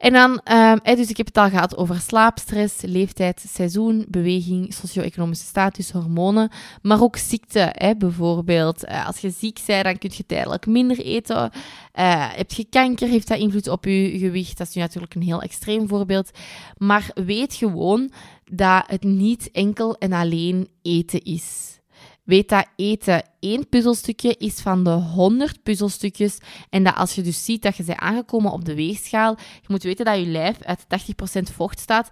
En 0.00 0.12
dan, 0.12 0.40
um, 0.52 0.96
dus 0.96 1.10
ik 1.10 1.16
heb 1.16 1.26
het 1.26 1.36
al 1.36 1.48
gehad 1.48 1.76
over 1.76 2.00
slaap, 2.00 2.38
stress, 2.38 2.80
leeftijd, 2.80 3.44
seizoen, 3.48 4.06
beweging, 4.08 4.74
socio-economische 4.74 5.46
status, 5.46 5.90
hormonen, 5.90 6.50
maar 6.82 7.02
ook 7.02 7.16
ziekte. 7.16 7.68
Hè, 7.72 7.96
bijvoorbeeld, 7.96 8.84
uh, 8.84 9.06
als 9.06 9.18
je 9.18 9.30
ziek 9.30 9.60
bent, 9.66 9.84
dan 9.84 9.98
kun 9.98 10.10
je 10.14 10.26
tijdelijk 10.26 10.66
minder 10.66 10.98
eten. 10.98 11.36
Uh, 11.36 12.34
heb 12.36 12.50
je 12.50 12.66
kanker, 12.70 13.08
heeft 13.08 13.28
dat 13.28 13.38
invloed 13.38 13.68
op 13.68 13.84
je 13.84 14.18
gewicht. 14.18 14.58
Dat 14.58 14.68
is 14.68 14.74
nu 14.74 14.82
natuurlijk 14.82 15.14
een 15.14 15.22
heel 15.22 15.42
extreem 15.42 15.88
voorbeeld. 15.88 16.30
Maar 16.76 17.10
weet 17.14 17.54
gewoon 17.54 18.10
dat 18.44 18.84
het 18.86 19.02
niet 19.02 19.50
enkel 19.52 19.96
en 19.96 20.12
alleen 20.12 20.68
eten 20.82 21.22
is. 21.22 21.79
Weet 22.30 22.48
dat 22.48 22.66
eten 22.76 23.22
één 23.40 23.68
puzzelstukje 23.68 24.34
is 24.36 24.60
van 24.60 24.84
de 24.84 24.90
100 24.90 25.62
puzzelstukjes. 25.62 26.38
En 26.68 26.84
dat 26.84 26.94
als 26.94 27.14
je 27.14 27.22
dus 27.22 27.44
ziet 27.44 27.62
dat 27.62 27.76
je 27.76 27.84
bent 27.84 27.98
aangekomen 27.98 28.52
op 28.52 28.64
de 28.64 28.74
weegschaal, 28.74 29.36
je 29.38 29.66
moet 29.68 29.82
weten 29.82 30.04
dat 30.04 30.18
je 30.18 30.26
lijf 30.26 30.62
uit 30.62 30.86
80% 31.50 31.54
vocht 31.54 31.78
staat. 31.78 32.08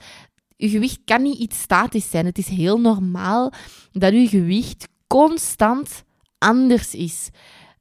Je 0.56 0.68
gewicht 0.68 1.00
kan 1.04 1.22
niet 1.22 1.38
iets 1.38 1.60
statisch 1.60 2.10
zijn. 2.10 2.26
Het 2.26 2.38
is 2.38 2.48
heel 2.48 2.80
normaal 2.80 3.52
dat 3.92 4.12
je 4.12 4.28
gewicht 4.28 4.88
constant 5.06 6.04
anders 6.38 6.94
is. 6.94 7.28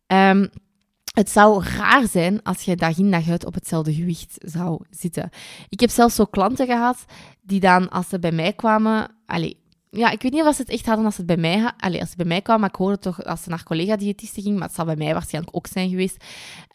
Um, 0.08 0.50
het 1.14 1.30
zou 1.30 1.64
raar 1.64 2.08
zijn 2.08 2.44
als 2.44 2.62
je 2.62 2.76
dag 2.76 2.98
in 2.98 3.12
dag 3.12 3.30
uit 3.30 3.46
op 3.46 3.54
hetzelfde 3.54 3.94
gewicht 3.94 4.36
zou 4.40 4.82
zitten. 4.90 5.30
Ik 5.70 5.80
heb 5.80 5.90
zelfs 5.90 6.16
zo 6.16 6.26
klanten 6.26 6.66
gehad 6.66 7.06
die 7.42 7.60
dan, 7.60 7.90
als 7.90 8.10
ze 8.10 8.20
bij 8.20 8.32
mij 8.32 8.54
kwamen, 8.54 9.16
allez, 9.26 9.54
ja, 9.98 10.12
ik 10.12 10.22
weet 10.22 10.32
niet 10.32 10.44
of 10.44 10.56
ze 10.56 10.62
het 10.62 10.72
echt 10.72 10.86
hadden 10.86 11.06
als 11.06 11.18
het 11.18 11.26
bij 11.26 11.38
mij, 11.38 11.72
allez, 11.78 12.00
als 12.00 12.10
het 12.10 12.18
bij 12.18 12.26
mij 12.26 12.42
kwam, 12.42 12.60
maar 12.60 12.70
ik 12.70 12.76
hoorde 12.76 13.00
toch 13.00 13.24
als 13.24 13.44
ze 13.44 13.50
naar 13.50 13.64
collega-diëtisten 13.64 14.44
ging, 14.44 14.58
maar 14.58 14.68
het 14.68 14.76
zal 14.76 14.86
bij 14.86 14.96
mij 14.96 15.14
waarschijnlijk 15.14 15.56
ook 15.56 15.68
zijn 15.68 15.90
geweest, 15.90 16.24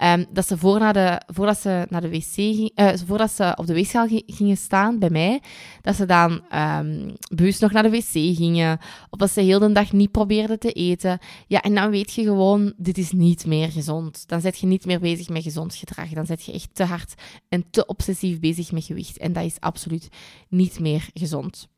um, 0.03 0.27
dat 0.33 0.47
ze, 0.47 0.59
voor 0.59 0.79
naar 0.79 0.93
de, 0.93 1.21
voordat 1.27 1.59
ze 1.59 1.87
naar 1.89 2.01
de 2.01 2.11
wc 2.11 2.33
ging, 2.33 2.71
uh, 2.75 2.93
voordat 3.07 3.31
ze 3.31 3.55
op 3.57 3.67
de 3.67 3.75
weegschaal 3.75 4.07
gingen 4.27 4.57
staan 4.57 4.99
bij 4.99 5.11
mij, 5.11 5.41
dat 5.81 5.97
ze 5.97 6.07
dan 6.07 6.43
um, 6.55 7.15
bewust 7.35 7.61
nog 7.61 7.73
naar 7.73 7.83
de 7.83 7.91
wc 7.91 8.11
gingen, 8.11 8.79
of 9.11 9.19
dat 9.19 9.31
ze 9.31 9.41
heel 9.41 9.59
de 9.59 9.73
dag 9.73 9.93
niet 9.93 10.11
probeerden 10.11 10.59
te 10.59 10.73
eten. 10.73 11.19
Ja, 11.47 11.61
en 11.61 11.75
dan 11.75 11.91
weet 11.91 12.13
je 12.13 12.23
gewoon, 12.23 12.73
dit 12.77 12.99
is 12.99 13.13
niet 13.13 13.47
meer 13.47 13.71
gezond. 13.71 14.29
Dan 14.29 14.41
zet 14.41 14.59
je 14.59 14.67
niet 14.67 14.87
meer 14.87 15.01
bezig 15.01 15.29
met 15.29 15.43
gezond 15.43 15.75
gedrag. 15.75 16.09
Dan 16.09 16.27
zet 16.27 16.45
je 16.45 16.53
echt 16.53 16.69
te 16.73 16.85
hard 16.85 17.15
en 17.49 17.65
te 17.71 17.87
obsessief 17.87 18.41
bezig 18.41 18.73
met 18.73 18.85
gewicht. 18.85 19.19
En 19.19 19.33
dat 19.33 19.45
is 19.45 19.61
absoluut 19.61 20.09
niet 20.49 20.81
meer 20.81 21.09
gezond. 21.15 21.69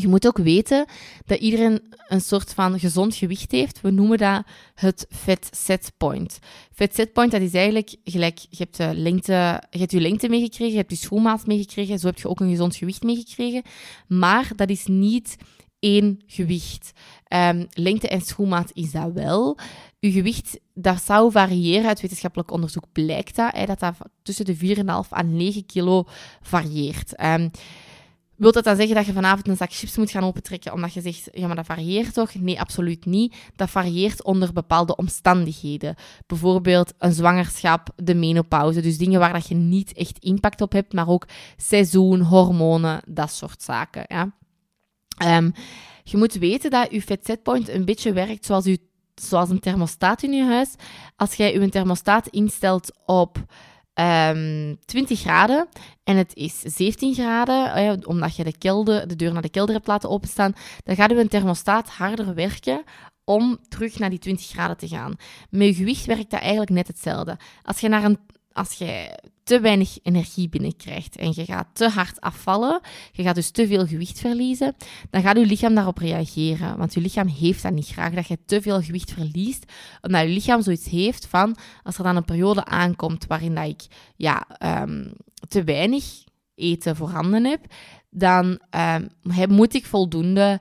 Je 0.00 0.08
moet 0.08 0.26
ook 0.26 0.38
weten 0.38 0.84
dat 1.24 1.38
iedereen 1.38 1.80
een 2.08 2.20
soort 2.20 2.54
van 2.54 2.78
gezond 2.78 3.14
gewicht 3.14 3.50
heeft. 3.50 3.80
We 3.80 3.90
noemen 3.90 4.18
dat 4.18 4.44
het 4.74 5.06
fat 5.10 5.48
set 5.50 5.92
point. 5.96 6.38
Fat 6.74 6.94
set 6.94 7.12
point, 7.12 7.30
dat 7.30 7.40
is 7.40 7.54
eigenlijk 7.54 7.96
gelijk, 8.04 8.38
je 8.38 8.56
hebt, 8.56 8.76
de 8.76 8.94
lengte, 8.94 9.62
je 9.70 9.78
hebt 9.78 9.92
je 9.92 10.00
lengte 10.00 10.28
meegekregen, 10.28 10.72
je 10.72 10.78
hebt 10.78 10.90
je 10.90 10.96
schoenmaat 10.96 11.46
meegekregen, 11.46 11.98
zo 11.98 12.06
heb 12.06 12.18
je 12.18 12.28
ook 12.28 12.40
een 12.40 12.50
gezond 12.50 12.76
gewicht 12.76 13.02
meegekregen. 13.02 13.62
Maar 14.08 14.50
dat 14.56 14.70
is 14.70 14.86
niet 14.86 15.36
één 15.78 16.22
gewicht. 16.26 16.92
Um, 17.28 17.66
lengte 17.70 18.08
en 18.08 18.20
schoenmaat 18.20 18.70
is 18.74 18.90
dat 18.90 19.12
wel. 19.12 19.58
Uw 20.00 20.10
gewicht, 20.10 20.60
dat 20.74 21.02
zou 21.02 21.30
variëren. 21.30 21.86
Uit 21.86 22.00
wetenschappelijk 22.00 22.50
onderzoek 22.50 22.84
blijkt 22.92 23.36
dat, 23.36 23.54
hè, 23.54 23.66
dat 23.66 23.96
tussen 24.22 24.44
de 24.44 24.56
4,5 24.56 25.10
en 25.10 25.36
9 25.36 25.66
kilo 25.66 26.04
varieert. 26.40 27.22
Um, 27.22 27.50
Wilt 28.42 28.54
dat 28.54 28.64
dan 28.64 28.76
zeggen 28.76 28.94
dat 28.94 29.06
je 29.06 29.12
vanavond 29.12 29.48
een 29.48 29.56
zak 29.56 29.72
chips 29.72 29.96
moet 29.96 30.10
gaan 30.10 30.24
opentrekken 30.24 30.72
omdat 30.72 30.92
je 30.92 31.00
zegt, 31.00 31.28
ja, 31.32 31.46
maar 31.46 31.56
dat 31.56 31.66
varieert 31.66 32.14
toch? 32.14 32.34
Nee, 32.34 32.60
absoluut 32.60 33.04
niet. 33.04 33.34
Dat 33.56 33.70
varieert 33.70 34.22
onder 34.24 34.52
bepaalde 34.52 34.96
omstandigheden. 34.96 35.94
Bijvoorbeeld 36.26 36.92
een 36.98 37.12
zwangerschap, 37.12 37.88
de 37.96 38.14
menopauze. 38.14 38.80
Dus 38.80 38.98
dingen 38.98 39.20
waar 39.20 39.32
dat 39.32 39.48
je 39.48 39.54
niet 39.54 39.92
echt 39.92 40.18
impact 40.18 40.60
op 40.60 40.72
hebt, 40.72 40.92
maar 40.92 41.08
ook 41.08 41.26
seizoen, 41.56 42.20
hormonen, 42.20 43.02
dat 43.08 43.30
soort 43.30 43.62
zaken. 43.62 44.04
Ja. 44.06 44.34
Um, 45.36 45.52
je 46.02 46.16
moet 46.16 46.34
weten 46.34 46.70
dat 46.70 46.90
je 46.90 47.18
setpoint 47.22 47.68
een 47.68 47.84
beetje 47.84 48.12
werkt 48.12 48.44
zoals, 48.44 48.66
u, 48.66 48.76
zoals 49.14 49.50
een 49.50 49.60
thermostaat 49.60 50.22
in 50.22 50.32
je 50.32 50.44
huis. 50.44 50.74
Als 51.16 51.34
jij 51.34 51.52
je 51.52 51.68
thermostaat 51.68 52.26
instelt 52.26 52.90
op 53.06 53.44
um, 53.94 54.04
ehm, 54.04 54.74
20 54.84 55.20
graden 55.20 55.68
en 56.04 56.16
het 56.16 56.34
is 56.34 56.60
17 56.60 57.14
graden, 57.14 58.06
omdat 58.06 58.36
je 58.36 58.44
de, 58.44 58.58
kelder, 58.58 59.08
de 59.08 59.16
deur 59.16 59.32
naar 59.32 59.42
de 59.42 59.50
kelder 59.50 59.74
hebt 59.74 59.86
laten 59.86 60.10
openstaan, 60.10 60.52
dan 60.82 60.96
gaat 60.96 61.10
een 61.10 61.28
thermostaat 61.28 61.88
harder 61.88 62.34
werken 62.34 62.82
om 63.24 63.58
terug 63.68 63.98
naar 63.98 64.10
die 64.10 64.18
20 64.18 64.46
graden 64.46 64.76
te 64.76 64.88
gaan. 64.88 65.16
Met 65.50 65.68
je 65.68 65.74
gewicht 65.74 66.04
werkt 66.04 66.30
dat 66.30 66.40
eigenlijk 66.40 66.70
net 66.70 66.86
hetzelfde. 66.86 67.36
Als 67.62 67.80
je 67.80 67.88
naar 67.88 68.04
een 68.04 68.18
als 68.52 68.72
je 68.72 69.18
te 69.42 69.60
weinig 69.60 69.98
energie 70.02 70.48
binnenkrijgt 70.48 71.16
en 71.16 71.32
je 71.34 71.44
gaat 71.44 71.66
te 71.72 71.88
hard 71.88 72.20
afvallen, 72.20 72.80
je 73.12 73.22
gaat 73.22 73.34
dus 73.34 73.50
te 73.50 73.66
veel 73.66 73.86
gewicht 73.86 74.18
verliezen, 74.18 74.76
dan 75.10 75.22
gaat 75.22 75.36
je 75.36 75.46
lichaam 75.46 75.74
daarop 75.74 75.98
reageren. 75.98 76.76
Want 76.76 76.94
je 76.94 77.00
lichaam 77.00 77.26
heeft 77.26 77.62
dat 77.62 77.72
niet 77.72 77.86
graag, 77.86 78.12
dat 78.12 78.26
je 78.26 78.38
te 78.46 78.62
veel 78.62 78.82
gewicht 78.82 79.12
verliest, 79.12 79.72
omdat 80.00 80.20
je 80.20 80.28
lichaam 80.28 80.62
zoiets 80.62 80.88
heeft 80.88 81.26
van, 81.26 81.56
als 81.82 81.98
er 81.98 82.04
dan 82.04 82.16
een 82.16 82.24
periode 82.24 82.64
aankomt 82.64 83.26
waarin 83.26 83.54
dat 83.54 83.66
ik 83.68 83.82
ja, 84.16 84.46
um, 84.82 85.12
te 85.48 85.64
weinig 85.64 86.04
eten 86.54 86.96
voorhanden 86.96 87.44
heb, 87.44 87.60
dan 88.10 88.60
um, 89.00 89.08
moet 89.48 89.74
ik 89.74 89.86
voldoende 89.86 90.60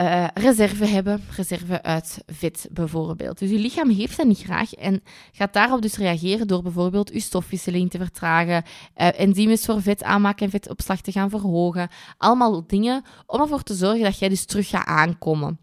uh, 0.00 0.26
reserve 0.34 0.84
hebben, 0.84 1.22
reserve 1.36 1.82
uit 1.82 2.22
vet 2.26 2.68
bijvoorbeeld. 2.72 3.38
Dus 3.38 3.50
je 3.50 3.58
lichaam 3.58 3.90
heeft 3.90 4.16
dat 4.16 4.26
niet 4.26 4.42
graag 4.42 4.74
en 4.74 5.02
gaat 5.32 5.52
daarop 5.52 5.82
dus 5.82 5.96
reageren 5.96 6.46
door 6.46 6.62
bijvoorbeeld 6.62 7.10
je 7.12 7.20
stofwisseling 7.20 7.90
te 7.90 7.98
vertragen, 7.98 8.64
uh, 8.96 9.20
enzymen 9.20 9.58
voor 9.58 9.82
vet 9.82 10.02
aanmaken 10.02 10.44
en 10.44 10.50
vetopslag 10.50 11.00
te 11.00 11.12
gaan 11.12 11.30
verhogen. 11.30 11.88
Allemaal 12.16 12.66
dingen 12.66 13.02
om 13.26 13.40
ervoor 13.40 13.62
te 13.62 13.74
zorgen 13.74 14.02
dat 14.02 14.18
jij 14.18 14.28
dus 14.28 14.44
terug 14.44 14.68
gaat 14.68 14.86
aankomen. 14.86 15.58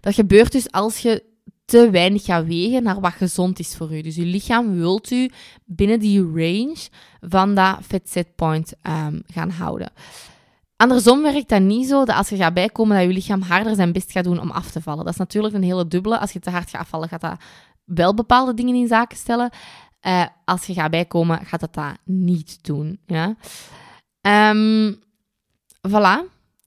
Dat 0.00 0.14
gebeurt 0.14 0.52
dus 0.52 0.70
als 0.70 0.98
je 0.98 1.28
te 1.64 1.90
weinig 1.90 2.24
gaat 2.24 2.46
wegen 2.46 2.82
naar 2.82 3.00
wat 3.00 3.12
gezond 3.12 3.58
is 3.58 3.76
voor 3.76 3.96
u. 3.96 4.02
Dus 4.02 4.14
je 4.14 4.24
lichaam 4.24 4.74
wilt 4.74 5.10
u 5.10 5.30
binnen 5.64 6.00
die 6.00 6.20
range 6.20 6.88
van 7.20 7.54
dat 7.54 7.78
fat 7.82 8.08
set 8.08 8.34
point 8.34 8.72
um, 8.82 9.22
gaan 9.26 9.50
houden. 9.50 9.92
Andersom 10.80 11.22
werkt 11.22 11.48
dat 11.48 11.60
niet 11.60 11.88
zo 11.88 12.04
dat 12.04 12.16
als 12.16 12.28
je 12.28 12.36
gaat 12.36 12.54
bijkomen 12.54 12.96
dat 12.96 13.06
je 13.06 13.12
lichaam 13.12 13.42
harder 13.42 13.74
zijn 13.74 13.92
best 13.92 14.12
gaat 14.12 14.24
doen 14.24 14.40
om 14.40 14.50
af 14.50 14.70
te 14.70 14.80
vallen. 14.82 15.04
Dat 15.04 15.12
is 15.12 15.18
natuurlijk 15.18 15.54
een 15.54 15.62
hele 15.62 15.88
dubbele. 15.88 16.18
Als 16.18 16.32
je 16.32 16.38
te 16.38 16.50
hard 16.50 16.70
gaat 16.70 16.80
afvallen, 16.80 17.08
gaat 17.08 17.20
dat 17.20 17.40
wel 17.84 18.14
bepaalde 18.14 18.54
dingen 18.54 18.74
in 18.74 18.86
zaken 18.86 19.16
stellen. 19.16 19.50
Uh, 20.06 20.26
als 20.44 20.66
je 20.66 20.72
gaat 20.72 20.90
bijkomen, 20.90 21.46
gaat 21.46 21.60
dat 21.60 21.74
dat 21.74 21.96
niet 22.04 22.58
doen. 22.64 22.98
Ja? 23.06 23.34
Um, 24.50 24.98
voilà. 25.88 26.18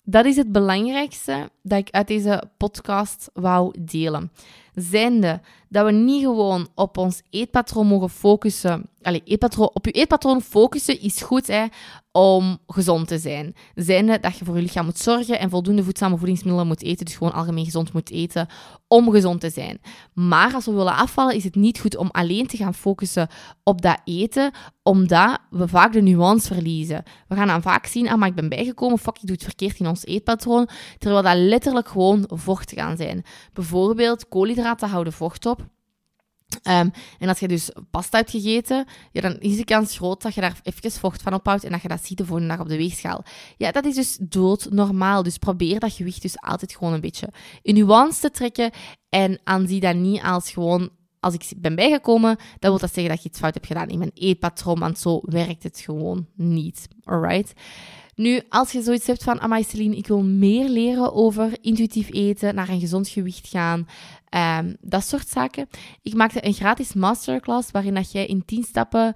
Dat 0.04 0.26
is 0.26 0.36
het 0.36 0.52
belangrijkste 0.52 1.50
dat 1.62 1.80
ik 1.80 1.90
uit 1.92 2.08
deze 2.08 2.44
podcast 2.58 3.30
wou 3.34 3.76
delen. 3.80 4.32
Zijnde 4.76 5.42
dat 5.74 5.86
we 5.86 5.92
niet 5.92 6.22
gewoon 6.22 6.68
op 6.76 6.98
ons 6.98 7.22
eetpatroon 7.30 7.88
mogen 7.88 8.10
focussen. 8.10 8.90
Allee, 9.02 9.22
eetpatroon, 9.26 9.70
op 9.74 9.86
je 9.86 9.92
eetpatroon 9.92 10.42
focussen 10.42 11.02
is 11.02 11.22
goed 11.22 11.48
hè, 11.48 11.66
om 12.12 12.58
gezond 12.68 13.08
te 13.08 13.18
zijn. 13.18 13.56
Zijnde 13.76 14.20
dat 14.20 14.38
je 14.38 14.46
voor 14.46 14.56
je 14.56 14.62
lichaam 14.62 14.86
moet 14.86 14.98
zorgen 14.98 15.40
en 15.40 15.50
voldoende 15.50 15.84
voedzame 15.84 16.18
voedingsmiddelen 16.18 16.68
moet 16.68 16.84
eten. 16.84 17.06
Dus 17.06 17.16
gewoon 17.16 17.34
algemeen 17.34 17.66
gezond 17.66 17.94
moet 17.94 18.12
eten 18.12 18.48
om 18.88 19.12
gezond 19.12 19.42
te 19.42 19.50
zijn. 19.50 19.82
Maar 20.14 20.54
als 20.54 20.66
we 20.66 20.72
willen 20.72 20.96
afvallen, 20.96 21.36
is 21.36 21.44
het 21.44 21.56
niet 21.56 21.80
goed 21.80 21.98
om 21.98 22.10
alleen 22.12 22.48
te 22.48 22.58
gaan 22.58 22.74
focussen 22.74 23.28
op 23.64 23.82
dat 23.82 24.00
eten, 24.04 24.52
omdat 24.84 25.40
we 25.50 25.68
vaak 25.68 25.94
de 25.94 26.02
nuance 26.02 26.54
verliezen. 26.54 27.04
We 27.28 27.36
gaan 27.36 27.48
dan 27.48 27.62
vaak 27.62 27.86
zien, 27.86 28.10
ah, 28.10 28.18
maar 28.18 28.28
ik 28.28 28.36
ben 28.36 28.50
bijgekomen, 28.50 28.98
fuck, 28.98 29.16
ik 29.16 29.28
doe 29.28 29.36
het 29.36 29.44
verkeerd 29.44 29.80
in 29.80 29.88
ons 29.88 30.06
eetpatroon, 30.06 30.70
terwijl 30.98 31.24
dat 31.24 31.36
letterlijk 31.36 31.88
gewoon 31.88 32.24
vocht 32.28 32.72
gaan 32.76 32.98
zijn. 32.98 33.24
Bijvoorbeeld, 33.54 34.28
koolhydraten 34.28 34.63
houden 34.66 35.14
vocht 35.14 35.46
op. 35.46 35.72
Um, 36.64 36.92
en 37.20 37.30
als 37.30 37.40
je 37.40 37.48
dus 37.48 37.72
pasta 37.92 38.18
hebt 38.18 38.30
gegeten, 38.30 38.86
ja, 39.12 39.22
dan 39.22 39.40
is 39.40 39.58
de 39.58 39.64
kans 39.64 39.98
groot 39.98 40.22
dat 40.22 40.34
je 40.34 40.42
daar 40.42 40.60
even 40.64 40.92
vocht 40.92 41.22
van 41.22 41.34
ophoudt 41.34 41.64
en 41.64 41.72
dat 41.72 41.82
je 41.82 41.88
dat 41.88 42.06
ziet 42.06 42.18
de 42.18 42.26
volgende 42.26 42.50
dag 42.50 42.60
op 42.60 42.70
de 42.70 42.78
weegschaal. 42.78 43.24
Ja, 43.58 43.72
dat 43.72 43.86
is 43.86 43.96
dus 43.96 44.18
doodnormaal. 44.22 45.24
Dus 45.24 45.38
probeer 45.38 45.80
dat 45.80 45.94
gewicht 45.94 46.22
dus 46.22 46.42
altijd 46.42 46.76
gewoon 46.76 46.94
een 46.94 47.02
beetje 47.02 47.30
in 47.62 47.74
nuance 47.74 48.22
te 48.22 48.32
trekken 48.32 48.72
en 49.10 49.40
aanzie 49.44 49.80
dat 49.80 49.96
niet 49.96 50.22
als 50.22 50.52
gewoon 50.52 50.90
als 51.20 51.34
ik 51.34 51.54
ben 51.58 51.76
bijgekomen, 51.76 52.36
dan 52.36 52.70
wil 52.72 52.80
dat 52.80 52.94
zeggen 52.94 53.14
dat 53.14 53.24
je 53.24 53.30
iets 53.30 53.40
fout 53.40 53.54
hebt 53.54 53.68
gedaan 53.68 53.88
in 53.88 53.98
mijn 53.98 54.12
eetpatroon, 54.14 54.80
want 54.80 55.00
zo 55.00 55.22
werkt 55.24 55.64
het 55.64 55.80
gewoon 55.80 56.28
niet. 56.36 56.88
Alright? 57.04 57.54
Nu, 58.16 58.42
als 58.50 58.72
je 58.72 58.82
zoiets 58.82 59.08
hebt 59.08 59.24
van, 59.24 59.42
amai 59.42 59.64
Celine, 59.64 59.96
ik 59.96 60.08
wil 60.08 60.24
meer 60.24 60.70
leren 60.70 61.14
over 61.14 61.58
intuïtief 61.62 62.12
eten, 62.12 62.56
naar 62.56 62.70
een 62.70 62.80
gezond 62.80 63.08
gewicht 63.08 63.48
gaan, 63.48 63.88
um, 64.36 64.76
dat 64.82 65.04
soort 65.06 65.28
zaken. 65.28 65.68
Ik 66.02 66.14
maakte 66.14 66.46
een 66.46 66.54
gratis 66.54 66.94
masterclass 66.94 67.72
waarin 67.72 67.94
dat 67.94 68.12
jij 68.12 68.26
in 68.26 68.46
10 68.46 68.64
stappen 68.64 69.14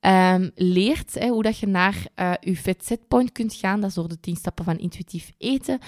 um, 0.00 0.50
leert 0.54 1.24
hoe 1.28 1.42
dat 1.42 1.58
je 1.58 1.66
naar 1.66 2.06
uh, 2.16 2.32
je 2.40 2.56
fit 2.56 2.84
set 2.84 3.08
point 3.08 3.32
kunt 3.32 3.54
gaan. 3.54 3.80
Dat 3.80 3.88
is 3.88 3.94
door 3.94 4.08
de 4.08 4.20
10 4.20 4.36
stappen 4.36 4.64
van 4.64 4.78
intuïtief 4.78 5.32
eten. 5.38 5.78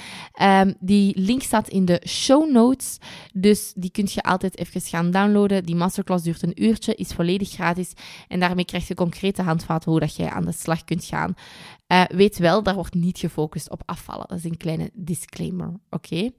Um, 0.43 0.75
die 0.81 1.21
link 1.21 1.43
staat 1.43 1.69
in 1.69 1.85
de 1.85 2.03
show 2.09 2.51
notes. 2.51 2.99
Dus 3.33 3.73
die 3.77 3.91
kun 3.91 4.09
je 4.13 4.23
altijd 4.23 4.59
even 4.59 4.81
gaan 4.81 5.11
downloaden. 5.11 5.65
Die 5.65 5.77
masterclass 5.77 6.25
duurt 6.25 6.43
een 6.43 6.63
uurtje, 6.63 6.95
is 6.95 7.13
volledig 7.13 7.51
gratis. 7.51 7.93
En 8.29 8.41
daarmee 8.41 8.65
krijg 8.65 8.89
je 8.89 8.95
concrete 8.95 9.43
handvaten 9.43 9.91
hoe 9.91 10.01
dat 10.01 10.17
jij 10.17 10.31
aan 10.31 10.45
de 10.45 10.53
slag 10.53 10.85
kunt 10.85 11.05
gaan. 11.05 11.35
Uh, 11.89 12.05
weet 12.05 12.39
wel, 12.39 12.63
daar 12.63 12.75
wordt 12.75 12.95
niet 12.95 13.19
gefocust 13.19 13.71
op 13.71 13.83
afvallen. 13.87 14.29
Dat 14.29 14.39
is 14.39 14.45
een 14.45 14.57
kleine 14.57 14.91
disclaimer, 14.93 15.73
oké? 15.91 16.31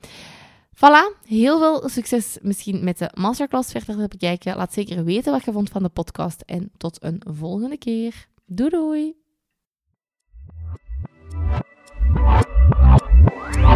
Voilà, 0.76 1.26
heel 1.26 1.60
veel 1.60 1.90
succes 1.90 2.38
misschien 2.42 2.84
met 2.84 2.98
de 2.98 3.10
masterclass 3.14 3.72
verder 3.72 3.98
te 3.98 4.08
bekijken. 4.08 4.56
Laat 4.56 4.74
zeker 4.74 5.04
weten 5.04 5.32
wat 5.32 5.46
je 5.46 5.52
vond 5.52 5.70
van 5.70 5.84
de 5.84 5.90
podcast 5.90 6.42
en 6.42 6.72
tot 6.78 7.04
een 7.04 7.22
volgende 7.26 7.78
keer. 7.78 8.28
Doei 8.46 8.70
doei! 8.70 9.20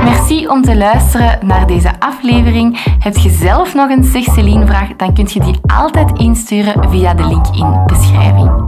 Merci 0.03 0.47
om 0.47 0.61
te 0.61 0.75
luisteren 0.75 1.47
naar 1.47 1.67
deze 1.67 1.99
aflevering. 1.99 2.83
Heb 2.99 3.15
je 3.15 3.29
zelf 3.29 3.73
nog 3.73 3.89
een 3.89 4.03
Zeg 4.03 4.23
vraag, 4.23 4.95
dan 4.95 5.13
kun 5.13 5.27
je 5.29 5.39
die 5.39 5.59
altijd 5.67 6.19
insturen 6.19 6.89
via 6.89 7.13
de 7.13 7.27
link 7.27 7.47
in 7.47 7.83
beschrijving. 7.85 8.64